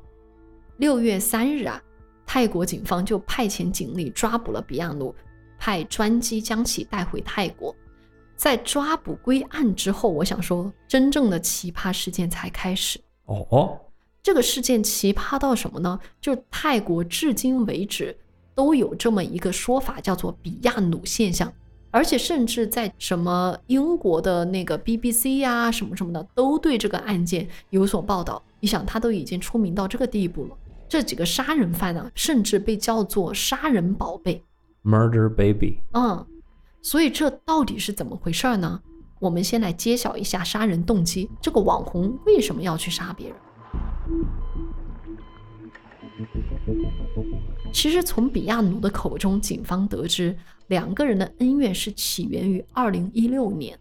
[0.76, 1.82] 六月三日啊，
[2.26, 5.14] 泰国警方就派遣警力抓捕了比亚努，
[5.58, 7.74] 派专机将其带回泰国。
[8.36, 13.00] 在抓捕归案之后，我想说，真正的奇葩事件才开始。
[13.24, 13.80] 哦。
[14.24, 16.00] 这个事件奇葩到什么呢？
[16.18, 18.16] 就是泰国至今为止
[18.54, 21.52] 都有这么一个说法，叫做“比亚努现象”，
[21.92, 28.42] 而且甚至在什么英国的那个 BBC 呀什么什么的，都对这个案件有所报道。
[28.60, 30.56] 你想，他都已经出名到这个地步了，
[30.88, 34.42] 这几个杀人犯呢，甚至被叫做“杀人宝贝
[34.84, 35.80] ”（Murder Baby）。
[35.92, 36.26] 嗯，
[36.80, 38.80] 所以这到底是怎么回事呢？
[39.20, 43.36] 我们先来揭晓一下杀人动机：这个网红为什么要去杀别人？
[47.72, 50.36] 其实从比亚努的口中，警方得知
[50.68, 53.78] 两个人的恩怨是起源于二零一六年，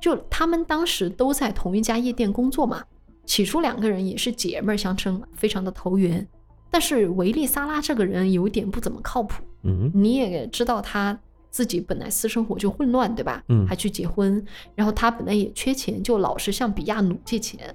[0.00, 2.82] 就他们当时都在同一家夜店工作嘛。
[3.24, 6.26] 起初两个人也是姐妹相称，非常的投缘。
[6.70, 11.16] 但是维利萨拉这个人有点不怎么靠谱，嗯，你也知道他
[11.50, 13.44] 自己本来私生活就混乱，对吧？
[13.48, 17.72] 嗯，还去结婚，然后他本来也缺钱，就老是向比亚努借钱。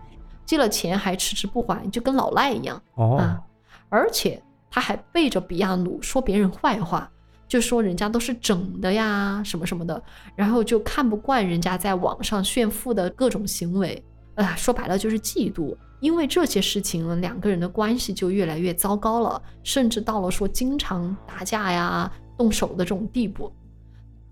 [0.47, 3.37] 借了钱还迟迟不还，就跟老赖一样哦。
[3.89, 7.11] 而且他还背着比亚努说别人坏话，
[7.47, 10.01] 就说人家都是整的呀，什么什么的。
[10.35, 14.03] 然后就看不惯人家在网上炫富的各种行为，
[14.35, 15.75] 哎，说白了就是嫉妒。
[15.99, 23.51] 因为这些事情，两个人的关系就越来越糟糕了，甚至到了说经常打架呀、动手的这种地步。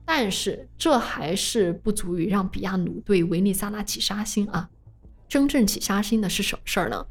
[0.05, 4.69] 但是这还是不足以让比亚努对维尼萨拉起杀心啊。
[5.27, 7.05] 真正起杀心的是什么事儿呢？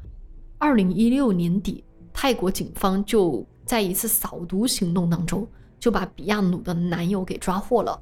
[0.57, 5.47] 二零一六年底，泰国警方就在一次扫毒行动当中，
[5.79, 8.01] 就把比亚努的男友给抓获了。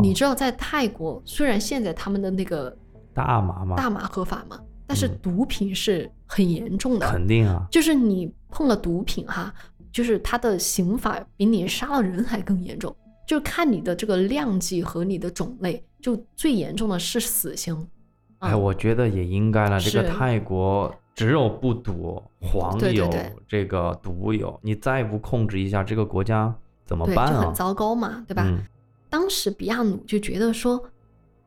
[0.00, 2.76] 你知道，在泰国虽然现在他们的那个
[3.12, 7.10] 大麻嘛，大麻合法嘛，但是毒品是很严重的。
[7.10, 9.52] 肯定啊，就是你碰了毒品哈，
[9.90, 12.94] 就是他的刑法比你杀了人还更严重，
[13.26, 17.88] 就看你的这个量级和你的种类，就最严重的是死刑。
[18.44, 19.80] 哎，我觉得也应该了。
[19.80, 23.10] 这个泰国只有不赌，黄有
[23.48, 27.32] 这个毒有，你再不控制一下，这个国家怎么办啊？
[27.32, 28.46] 就很糟糕嘛，对吧？
[29.08, 30.82] 当时比亚努就觉得说，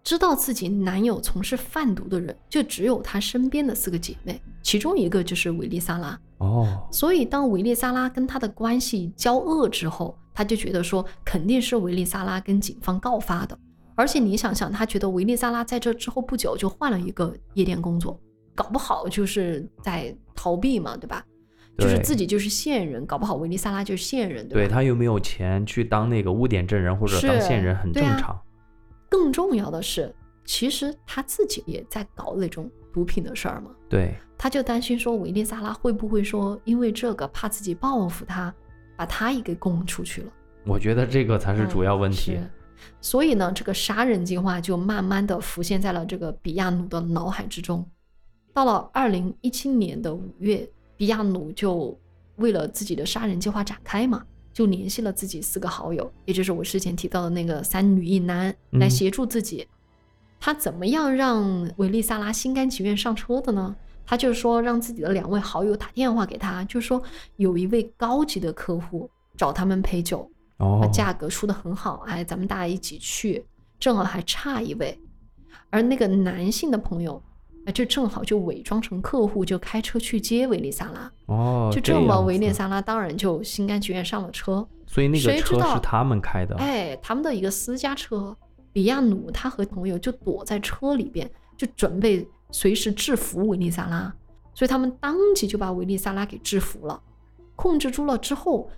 [0.03, 6.17] 知道自己男友从事贩毒的人，就只有她身边的四个姐妹，其中一个就是维利萨拉。
[6.37, 13.57] 哦，所以当维利萨拉跟她的关系交恶之后，她就觉得说，肯定是维利萨拉跟警方告发的。
[13.97, 18.17] 而且你想想，他觉得维利萨拉在这之后不久就换了一个夜店工作，
[18.53, 21.25] 搞不好就是在逃避嘛，对吧？
[21.79, 28.39] 就是自己就是线人，搞不好维利萨拉就是线人，对他又没有钱去当那个污点证人或者当线人，很正常。
[29.09, 30.13] 更重要的是，
[30.45, 38.53] 其实他自己也在搞那种毒品的事儿嘛，对，他就担心说维利萨拉会不会说因为这个怕自己报复他，
[38.95, 40.31] 把他也给供出去了。
[40.65, 42.37] 我觉得这个才是主要问题。
[43.01, 47.85] 所以呢，这个杀人计划就慢慢的浮现在了这个比亚努的脑海之中。
[48.53, 51.97] 到了二零一七年的五月，比亚努就
[52.37, 59.67] 为了自己的杀人计划展开嘛，就联系了自己四个好友，也就是我之前提到的那个三女一男，嗯来协助自己。
[60.39, 63.75] 他怎么样让维利萨拉心甘情愿上车的呢？
[64.05, 67.01] 他就说让自己的两位好友打电话给他，就说
[67.35, 73.45] 有一位高级的客户找他们陪酒，哦，价格出的很好，哎，咱们大家一起去，
[73.79, 74.99] 正好还差一位。
[75.69, 77.21] 而那个男性的朋友，
[77.65, 81.11] 哎，就正好就伪装成客户，就开车去接维利萨拉。
[81.27, 84.67] 哦，就这么，维利萨拉当然就心甘情愿上了车。
[84.87, 86.55] 所以那个车是他们开的。
[86.55, 88.35] 哎，他们的一个私家车，
[88.71, 94.11] 比亚努他和朋友就躲在车里边，就准备随时制服维利萨拉。
[94.53, 96.99] 所以他们当即就把维利萨拉给制服了，
[97.55, 98.69] 控制住了之后，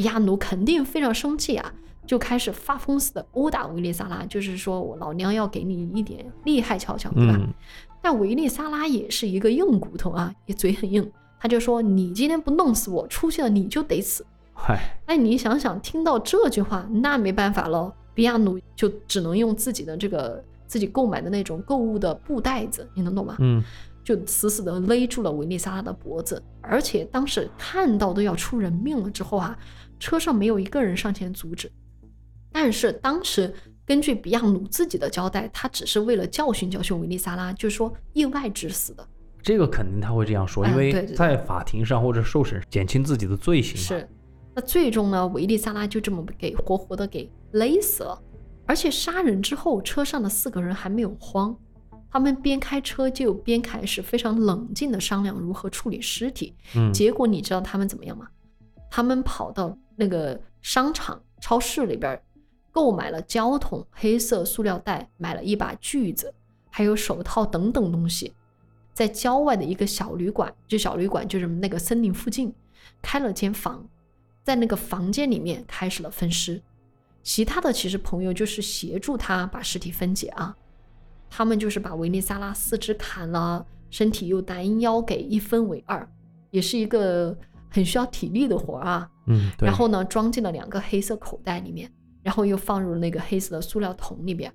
[0.00, 1.74] 比亚努肯定非常生气啊，
[2.06, 7.36] 就开始发疯似的殴打维利萨拉，就是说我老娘要给你一点厉害瞧瞧，对吧？
[7.38, 7.52] 嗯，
[8.00, 11.06] 但维利萨拉也是一个硬骨头啊，也嘴很硬，
[11.38, 14.24] 他就说你今天不弄死我，出去了你就得死。
[14.54, 23.36] 嗨，哎，你想想，听到这句话，那没办法了，比亚努就只能用自己的这个自己购买的那种购物的布袋子，你能懂吗？
[23.40, 23.62] 嗯，
[24.02, 29.54] 就死死的勒住了维利萨拉的脖子，而且当时看到都要出人命了之后啊，
[30.00, 31.70] 车上没有一个人上前阻止。
[32.50, 33.54] 但是当时
[33.86, 39.06] 根据比亚努自己的交代，他只是为了教训教训维利萨拉，就是说意外致死的。
[39.40, 44.00] 这个肯定他会这样说，哎因为在法庭上或者受审减轻自己的罪行嘛。
[44.00, 44.08] 是，
[44.54, 48.20] 那最终呢，维利萨拉就这么给活活的给勒死了。
[48.66, 51.56] 而且杀人之后，车上的四个人还没有慌，
[52.10, 56.54] 他们边开车就边开始非常冷静的商量如何处理尸体。
[56.76, 58.28] 嗯，结果你知道他们怎么样吗？
[58.90, 62.18] 他们跑到那个商场、超市里边，
[62.72, 66.32] 购买了胶桶、黑色塑料袋，买了一把锯子，
[66.70, 68.32] 还有手套等等东西，
[68.94, 72.50] 在郊外的一个小旅馆，就小旅馆就是那个森林附近，
[73.02, 73.86] 开了间房，
[74.42, 76.62] 在那个房间里面开始了分尸。
[77.22, 80.56] 其他的其实朋友就是协助他把尸体分解啊，
[81.28, 86.10] 他们就是把维尼萨拉四肢砍了，身体又拦腰给一分为二，
[86.50, 87.36] 也是一个
[87.70, 89.08] 很需要体力的活儿啊。
[89.26, 89.66] 嗯，对。
[89.66, 91.90] 然后呢，装进了两个黑色口袋里面，
[92.22, 94.52] 然后又放入那个黑色的塑料桶里边。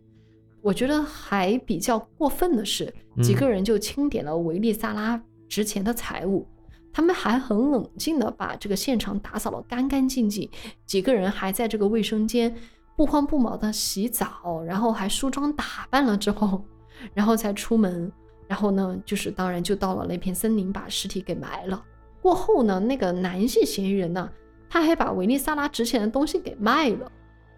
[0.62, 6.48] 我觉得还比较过分的是，几个人就清点了维利萨拉值钱的财物，
[6.92, 10.50] 他们还很冷静的把这个现场打扫了干干净净。
[10.86, 12.52] 几个人还在这个卫生间
[12.98, 16.66] 不慌不忙的洗澡，然后还梳妆打扮了之后，
[17.14, 18.12] 然后才出门。
[18.48, 21.84] 然后呢，就是当然就到了那片森林，把尸体给埋了。
[22.26, 24.28] 过后呢，那个男性嫌疑人呢，
[24.68, 27.12] 他还把维利萨拉值钱的东西给卖了，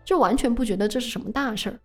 [0.03, 1.80] 就完全不觉得这是什么大事儿。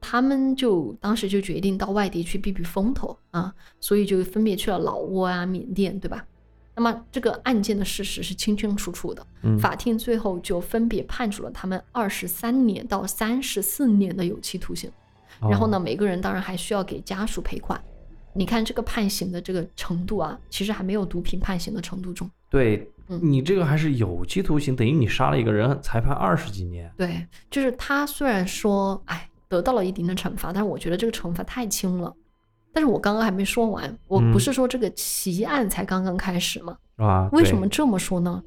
[0.00, 6.26] 他们就当时就决定到外地去避避风头啊，所以就分别去了老挝啊、缅甸，对吧？
[6.74, 14.90] 那么这个案件的事实是清清楚楚的，嗯法庭最后就分别判处了他们二十三年到三十四年的有期徒刑。
[15.42, 17.78] 然后呢，哦，每个人当然还需要给家属赔款。
[18.34, 22.28] 你看这个判刑的这个程度啊，其实还没有毒品判刑的程度重。
[22.50, 26.92] 对嗯你这个还是有期徒刑，等于你杀了一个人，才判二十几年。
[26.96, 32.14] 对，就是他虽然说，哎，得到了一定的惩罚，但是我觉得这个惩罚太轻了。
[32.72, 36.76] 但是我刚刚还没说完，我不嗯是说这个奇案才刚刚开始吗？
[36.96, 37.68] 啊，对为什么？
[37.68, 38.42] 这么说呢？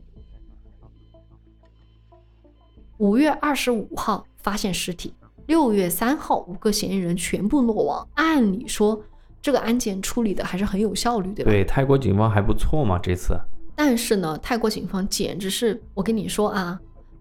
[2.98, 5.14] 五月二十五号发现尸体，
[5.46, 8.08] 六月三号五个嫌疑人全部落网。
[8.16, 9.02] 按理说，
[9.42, 11.52] 这个案件处理的还是很有效率，对吧？
[11.52, 13.40] 对，泰国警方还不错嘛，这次。
[13.76, 16.80] 但是呢，泰国警方简直是，我跟你说啊，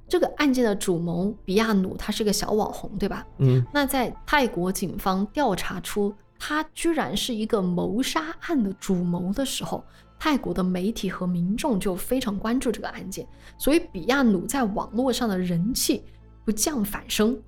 [0.09, 3.27] 这个案件的主谋比亚努他是个小网红，对吧？
[3.39, 9.85] 嗯，那在泰国警方调查出他居然是一个谋杀案的主谋的时候，
[10.19, 13.27] 泰国的媒体和民众就非常关注这个案件，
[13.59, 16.03] 所以比亚努在网络上的人气
[16.45, 17.39] 不降反升。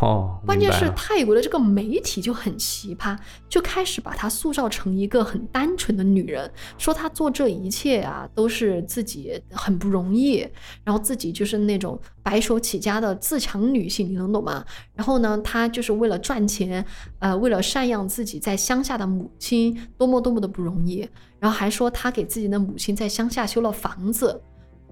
[0.00, 3.18] 哦，关键是泰国的这个媒体就很奇葩，
[3.50, 10.46] 就开始把她塑造成一个很单纯的女人，说她做这一切啊都是自己很不容易，
[10.84, 14.64] 然后自己就是那种白手起家的自强女性，你能懂吗？
[14.94, 16.82] 然后呢，她就是为了赚钱，
[17.18, 21.06] 呃，为了赡养自己在乡下的母亲，多么多么的不容易，
[21.38, 24.40] 然后还说她给自己的母亲在乡下修了房子，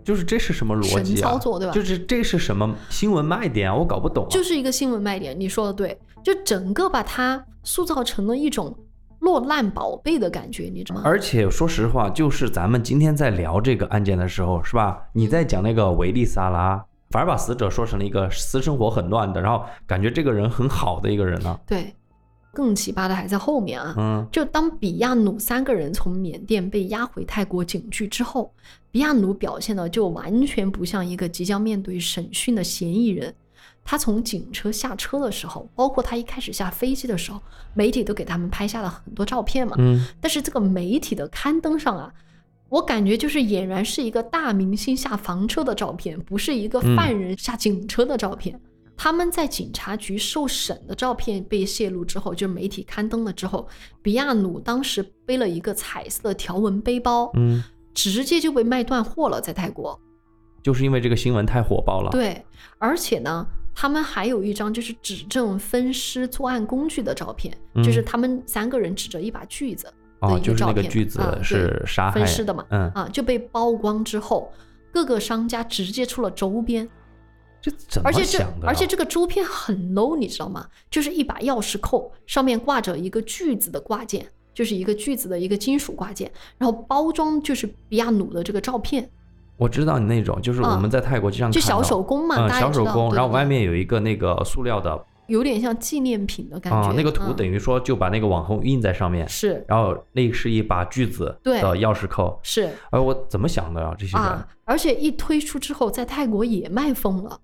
[0.08, 1.32] 就是这是什么逻辑啊？
[1.32, 3.76] 操作对吧就是这是什么新闻卖点啊？
[3.76, 4.30] 我搞不懂啊。
[4.30, 5.38] 就是一个新闻卖点。
[5.38, 8.74] 你说的对，就整个把它塑造成了一种
[9.18, 11.02] 落难宝贝的感觉，你知道吗？
[11.04, 14.98] 而且说实话，就是咱们今天在聊这个案件的时候，是吧？
[15.12, 21.60] 你在讲那个维利萨拉，反而把死者说成了一个私生活很乱的，然后感觉这个人很好的一个人呢。
[21.66, 21.94] 对，
[22.58, 23.94] 更奇葩的还在后面啊。
[23.96, 28.52] 嗯，就当比亚努三个人从缅甸被押回泰国警局之后，
[28.90, 33.32] 比亚努表现的就完全不像一个即将面对审讯的嫌疑人。
[33.84, 37.40] 他从警车下车的时候，包括他一开始下飞机的时候，
[37.74, 39.76] 媒体都给他们拍下了很多照片嘛。
[39.78, 42.12] 嗯，但是这个媒体的刊登上啊，
[42.68, 48.60] 我感觉就是俨然是一个大明星下房车的照片，不是一个犯人下警车的照片。
[49.00, 53.68] 他们在警察局受审的照片被泄露之后，就媒体刊登了之后，
[54.02, 57.62] 比亚努当时背了一个彩色的条纹背包，嗯，
[57.94, 59.98] 直接就被卖断货了，在泰国。
[60.60, 62.44] 就是因为这个新闻太火爆了。，对，
[62.78, 69.86] 而且呢，他们还有一张就是指证分尸作案工具的照片，就是他们三个人指着一把锯子
[70.18, 74.52] 哦，一就是那，个锯子是杀害分尸的嘛，嗯，啊，就被曝光之后，
[74.92, 76.86] 各个商家直接出了周边，
[77.60, 78.68] 这怎么而且这想的啊？
[78.68, 80.66] 而且这个周边很 low，你知道吗？
[80.90, 89.10] 就是一把钥匙扣，上面挂着一个锯子的挂件，就是一个锯子的一个金属挂件，然后包装就是比亚努的这个照片，
[89.56, 102.38] 我知道你那种，就是我们在泰国经常就小手工嘛，小手工，然后外面有一个那个塑料的有点像纪念品的感觉，啊，那个图嗯等于说就把那个网红印在上面，是然后那是一把锯子对的钥匙扣。
[102.44, 103.94] 是哎，我怎么想的啊？
[103.98, 107.38] 这些人啊，而且一推出之后，在泰国也卖疯了。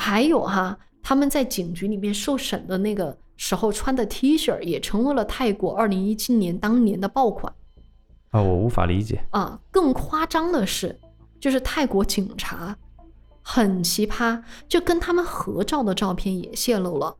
[0.00, 7.52] 还有哈，他们在警局里面受审的那个时候穿的 T 恤，也成为了泰国二零一七年当年的爆款
[8.30, 9.22] 啊，我无法理解。
[9.30, 9.60] 啊。
[9.70, 10.98] 更夸张的是，
[11.38, 12.74] 就是泰国警察
[13.42, 17.14] 很奇葩，就跟他们合照的照片也泄露了。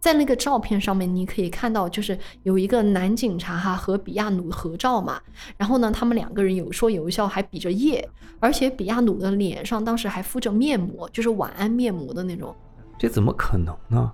[0.00, 5.20] 在那个照片上面，你可以看到，就是有一个男警察哈和比亚努合照嘛，
[5.56, 12.54] 然后呢，他们两个人有说有笑，还比着耶，而且比亚努的脸上当时还敷着面膜，就是晚安面膜的那种。
[12.98, 14.12] 这怎么可能呢？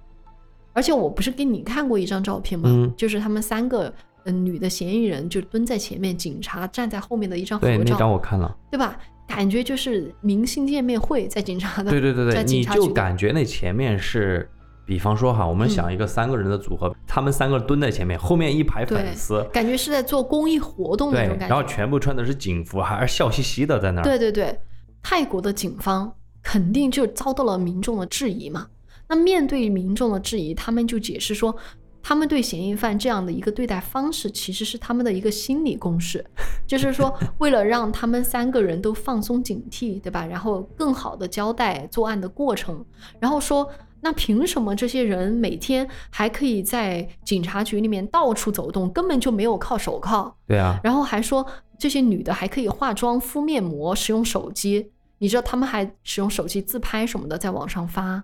[0.73, 2.69] 而且我不是给你看过一张照片吗？
[2.69, 3.89] 嗯就是他们三个
[4.25, 8.57] 嗯、呃女的嫌疑人就蹲在前面，警察站在后面的一张合对，那照，张我看了。
[8.71, 8.99] 对吧？
[9.27, 14.47] 感觉就是明星见面会，在警察的对对对对，你就感觉那前面是，
[14.87, 21.55] 比方说哈，我们想一个三个人的组合，他们三个蹲在前面，后面一排粉丝，感觉是在做公益活动那种，感觉。
[21.55, 24.05] 然后全部穿的是警服，还是笑嘻嘻的在那儿。
[24.05, 24.61] 对对对，
[25.03, 28.67] 泰国的警方肯定就遭到了民众的质疑嘛。
[29.09, 31.57] 那面对民众的质疑，他们就解释说，
[32.03, 36.23] 他们对嫌疑犯这样的一个对待方式，其实是他们的一个心理攻势，
[36.69, 40.27] 就是说，为了让他们三个人都放松警惕，对吧？
[40.27, 42.85] 然后更好的交代作案的过程，
[43.19, 43.67] 然后说。
[44.05, 50.31] 那凭什么这些人每天还可以在警察局里面到处走动，根本就没有靠手铐？
[50.47, 51.47] 对啊，然后还说
[51.79, 58.23] 这些女的还可以化妆、敷面膜、使用手机，你知道他们还使用手机自拍什么的在网上发，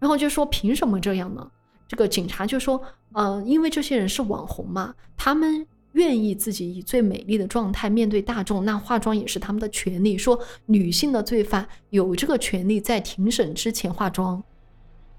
[0.00, 1.48] 然后就说凭什么这样呢？
[1.86, 10.18] 这个警察就说，呃，因为这些人是网红嘛，他们愿意自己以最美丽的状态面对大众，那化妆也是他们的权利。
[10.18, 14.42] 说女性的罪犯有这个权利在庭审之前化妆，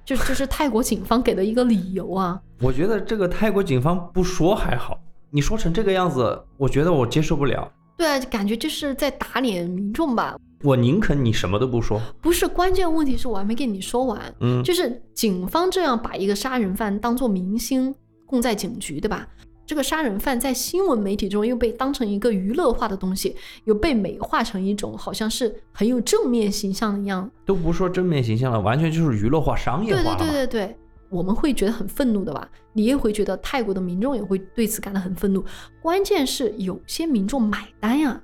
[0.05, 2.41] 就就是泰国警方给的一个理由啊。
[2.59, 4.99] 我觉得这个泰国警方不说还好，
[5.29, 7.71] 你说成这个样子，我觉得我接受不了。
[7.97, 10.35] 对啊，感觉这是在打脸民众吧。
[10.63, 12.01] 我宁肯你什么都不说。
[12.21, 14.33] 不是，关键问题是我还没跟你说完。
[14.39, 17.93] 嗯，就是警方这样把一个杀人犯当做明星
[18.25, 19.27] 供在警局，对吧？
[19.65, 27.29] 这个杀人犯在新闻媒体中又被当成一个娱乐化的东西，又被美化成一种好像是很有正面形象的一样。
[27.45, 30.31] 都不说正面形象了，完全就是娱乐化、商业对对化了嘛。
[30.31, 30.77] 对对对，
[31.09, 32.49] 我们会觉得很愤怒的吧？
[32.73, 35.43] 你也会觉得泰国的民众也会对此感到很愤怒。
[35.81, 38.21] 关键是有些民众买单呀、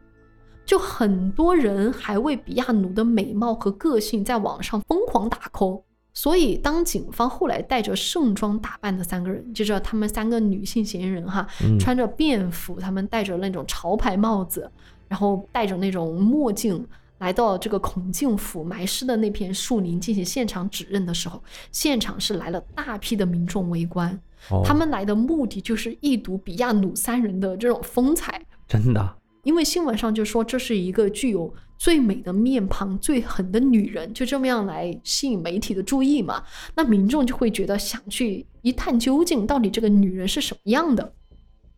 [0.65, 5.83] 就很多人还为比亚努的美貌和个性在网上疯狂打 call。
[6.13, 14.69] 所以，当警方后来带着盛装打扮的三个人，就是他们三个女性嫌疑人哈，嗯穿着便服，他们戴着那种潮牌帽子，
[15.07, 16.85] 然后戴着那种墨镜，
[17.19, 21.41] 来到这个孔敬府埋尸的那片树林进行现场指认的时候，
[21.71, 28.41] 现场是来了大批的民众围观，哦他们来的目的就是一睹比亚努三人的这种风采。
[28.67, 36.43] 真的因为新闻上就说这是一个具有最美的面庞、最狠的女人，就这么样来吸引媒体的注意嘛。
[36.75, 41.13] 那民众就会觉得想去一探究竟，到底这个女人是什么样的。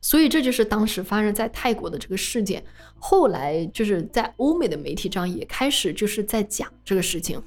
[0.02, 2.64] 所以这就是当时发生在泰国的这个事件。
[2.98, 7.40] 后来就是在欧美的媒体上也开始就是在讲这个事情，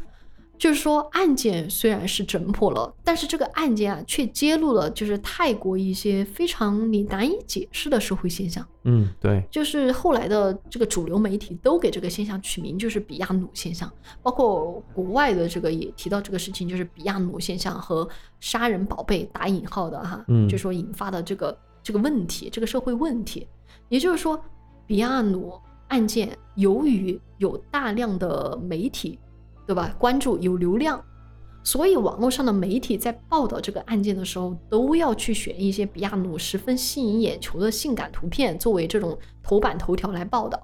[0.65, 8.67] 就是说案件虽然是侦破了，但是这个案件啊，却揭露了就是泰国一些非常你难以解释的社会现象。
[8.85, 13.93] 嗯，对，就是后来的这个主流媒体都给这个现象取名，就是比亚努现象，
[14.23, 18.09] 包括国外的这个也提到这个事情，就是比亚努现象和
[18.41, 23.47] 杀人宝贝打引号的哈，嗯就说引发的这个这个问题，这个社会问题，
[23.91, 24.43] 也就是说，
[24.87, 25.53] 比亚努
[25.89, 29.19] 案件由于有大量的媒体，
[29.67, 31.03] 对吧，关注有流量。
[31.67, 40.61] 所以，网络上的媒体在报道这个案件的时候，都要去选一些比亚努十分吸引眼球的性感图片作为这种头版头条来报道。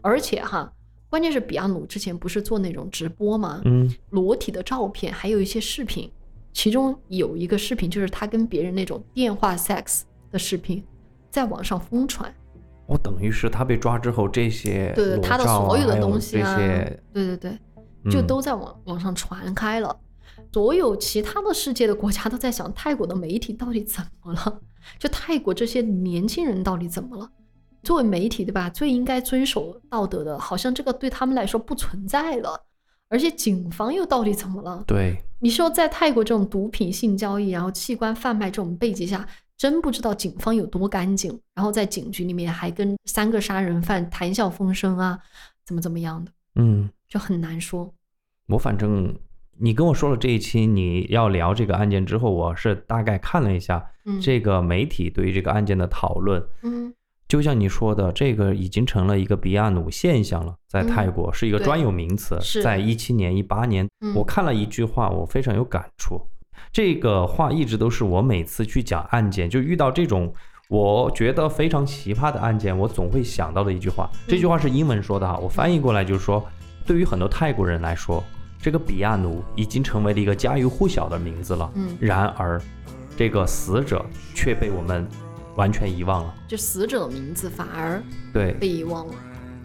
[0.00, 0.72] 而且哈，
[1.08, 3.62] 关键是比亚努之前不是做那种直播吗？
[3.64, 6.10] 嗯，裸体的照片，还有一些视频，
[6.52, 10.82] 其中有一个视频就是他跟别人那种电话 sex 的视频，
[11.30, 12.34] 在网上疯传。
[12.86, 17.58] 我等于是他被抓之后，这些对他的所有的东西啊，对对对，
[18.10, 19.98] 就嗯都在网网上传开了。
[20.52, 24.60] 所有其他的世界的国家都在想，泰国的媒体到底怎么了？
[24.98, 27.30] 就泰国这些年轻人到底怎么了？
[27.82, 28.68] 作为媒体，对吧？
[28.70, 32.60] 最应该遵守道德的，好像这个对他们来说不存在了。
[33.08, 34.84] 而且警方又到底怎么了？
[34.86, 39.26] 对，你说在泰国这种毒品性交易，然后器官贩卖这种背景下，
[39.56, 41.36] 真不知道警方有多干净。
[41.54, 45.18] 然后在警局里面还跟三个杀人犯谈笑风生啊，
[45.64, 47.92] 怎么怎么样的，嗯，就很难说。
[48.46, 49.14] 我反正
[49.58, 56.42] 你跟我说了这一期你要聊这个案件之后，我是大概看了一下嗯，这个媒体对于这个案件的讨论。
[56.62, 56.94] 嗯
[57.28, 62.36] 就像你说的，这个已经成了一个比亚努现象了，在嗯泰国是一个专有名词。
[62.60, 66.20] 在一七年、一八年，嗯我看了一句话，我非常有感触。
[66.72, 70.34] 这个话一直都是我每次去讲案件，就遇到这种
[70.68, 74.10] 我觉得非常奇葩的案件，我总会想到的一句话。
[74.26, 76.44] 这句话是英文说的哈，我翻译过来就是说，
[76.90, 78.20] 对于很多泰国人来说，
[78.60, 81.70] 这个比亚奴已经成为了一个家喻户晓的名字了。
[81.76, 82.60] 嗯，然而，
[83.16, 85.06] 这个死者却被我们
[85.54, 86.34] 完全遗忘了。
[86.48, 89.14] 就死者名字反而对，被遗忘了。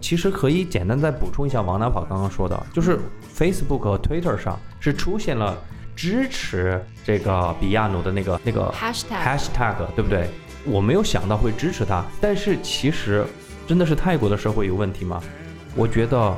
[0.00, 2.96] 其实可以简单再补充一下王大宝刚刚说的，就是
[3.36, 5.58] Facebook 和 Twitter 上是出现了
[5.96, 10.30] 支持这个比亚奴的那个那个 Hashtag hashtag，对不对？
[10.64, 13.26] 我没有想到会支持他，但是其实
[13.66, 15.20] 真的是泰国的社会有问题吗？
[15.74, 16.32] 我觉得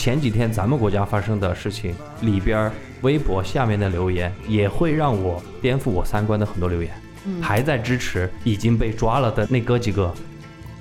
[0.00, 2.72] 前几天咱们国家发生的事情里边，
[3.02, 6.90] 微博下面的留言也会让我颠覆我三观的很多留言，
[7.26, 10.10] 嗯，还在支持已经被抓了的那哥几个。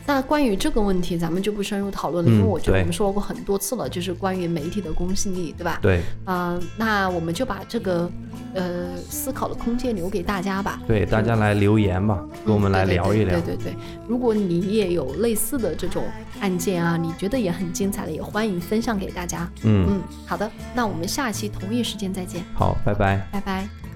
[0.09, 5.77] 那关于这个问题，咱们就不深入讨论了，嗯因为我觉得我们说过很多次了，就是关于媒体的公信力，对吧？
[5.83, 8.09] 对啊、那我们就把这个
[8.55, 10.81] 呃思考的空间留给大家吧。
[10.87, 13.39] 对，大家来留言吧，跟我们来聊一聊。
[13.39, 13.75] 对对对对，
[14.07, 16.03] 如果你也有类似的这种
[16.39, 19.47] 案件啊，你觉得也很精彩的，也欢迎分享给大家。
[19.61, 23.27] 嗯，嗯，好的，那我们下期同一时间再见，好，拜拜。
[23.31, 23.88] 拜拜。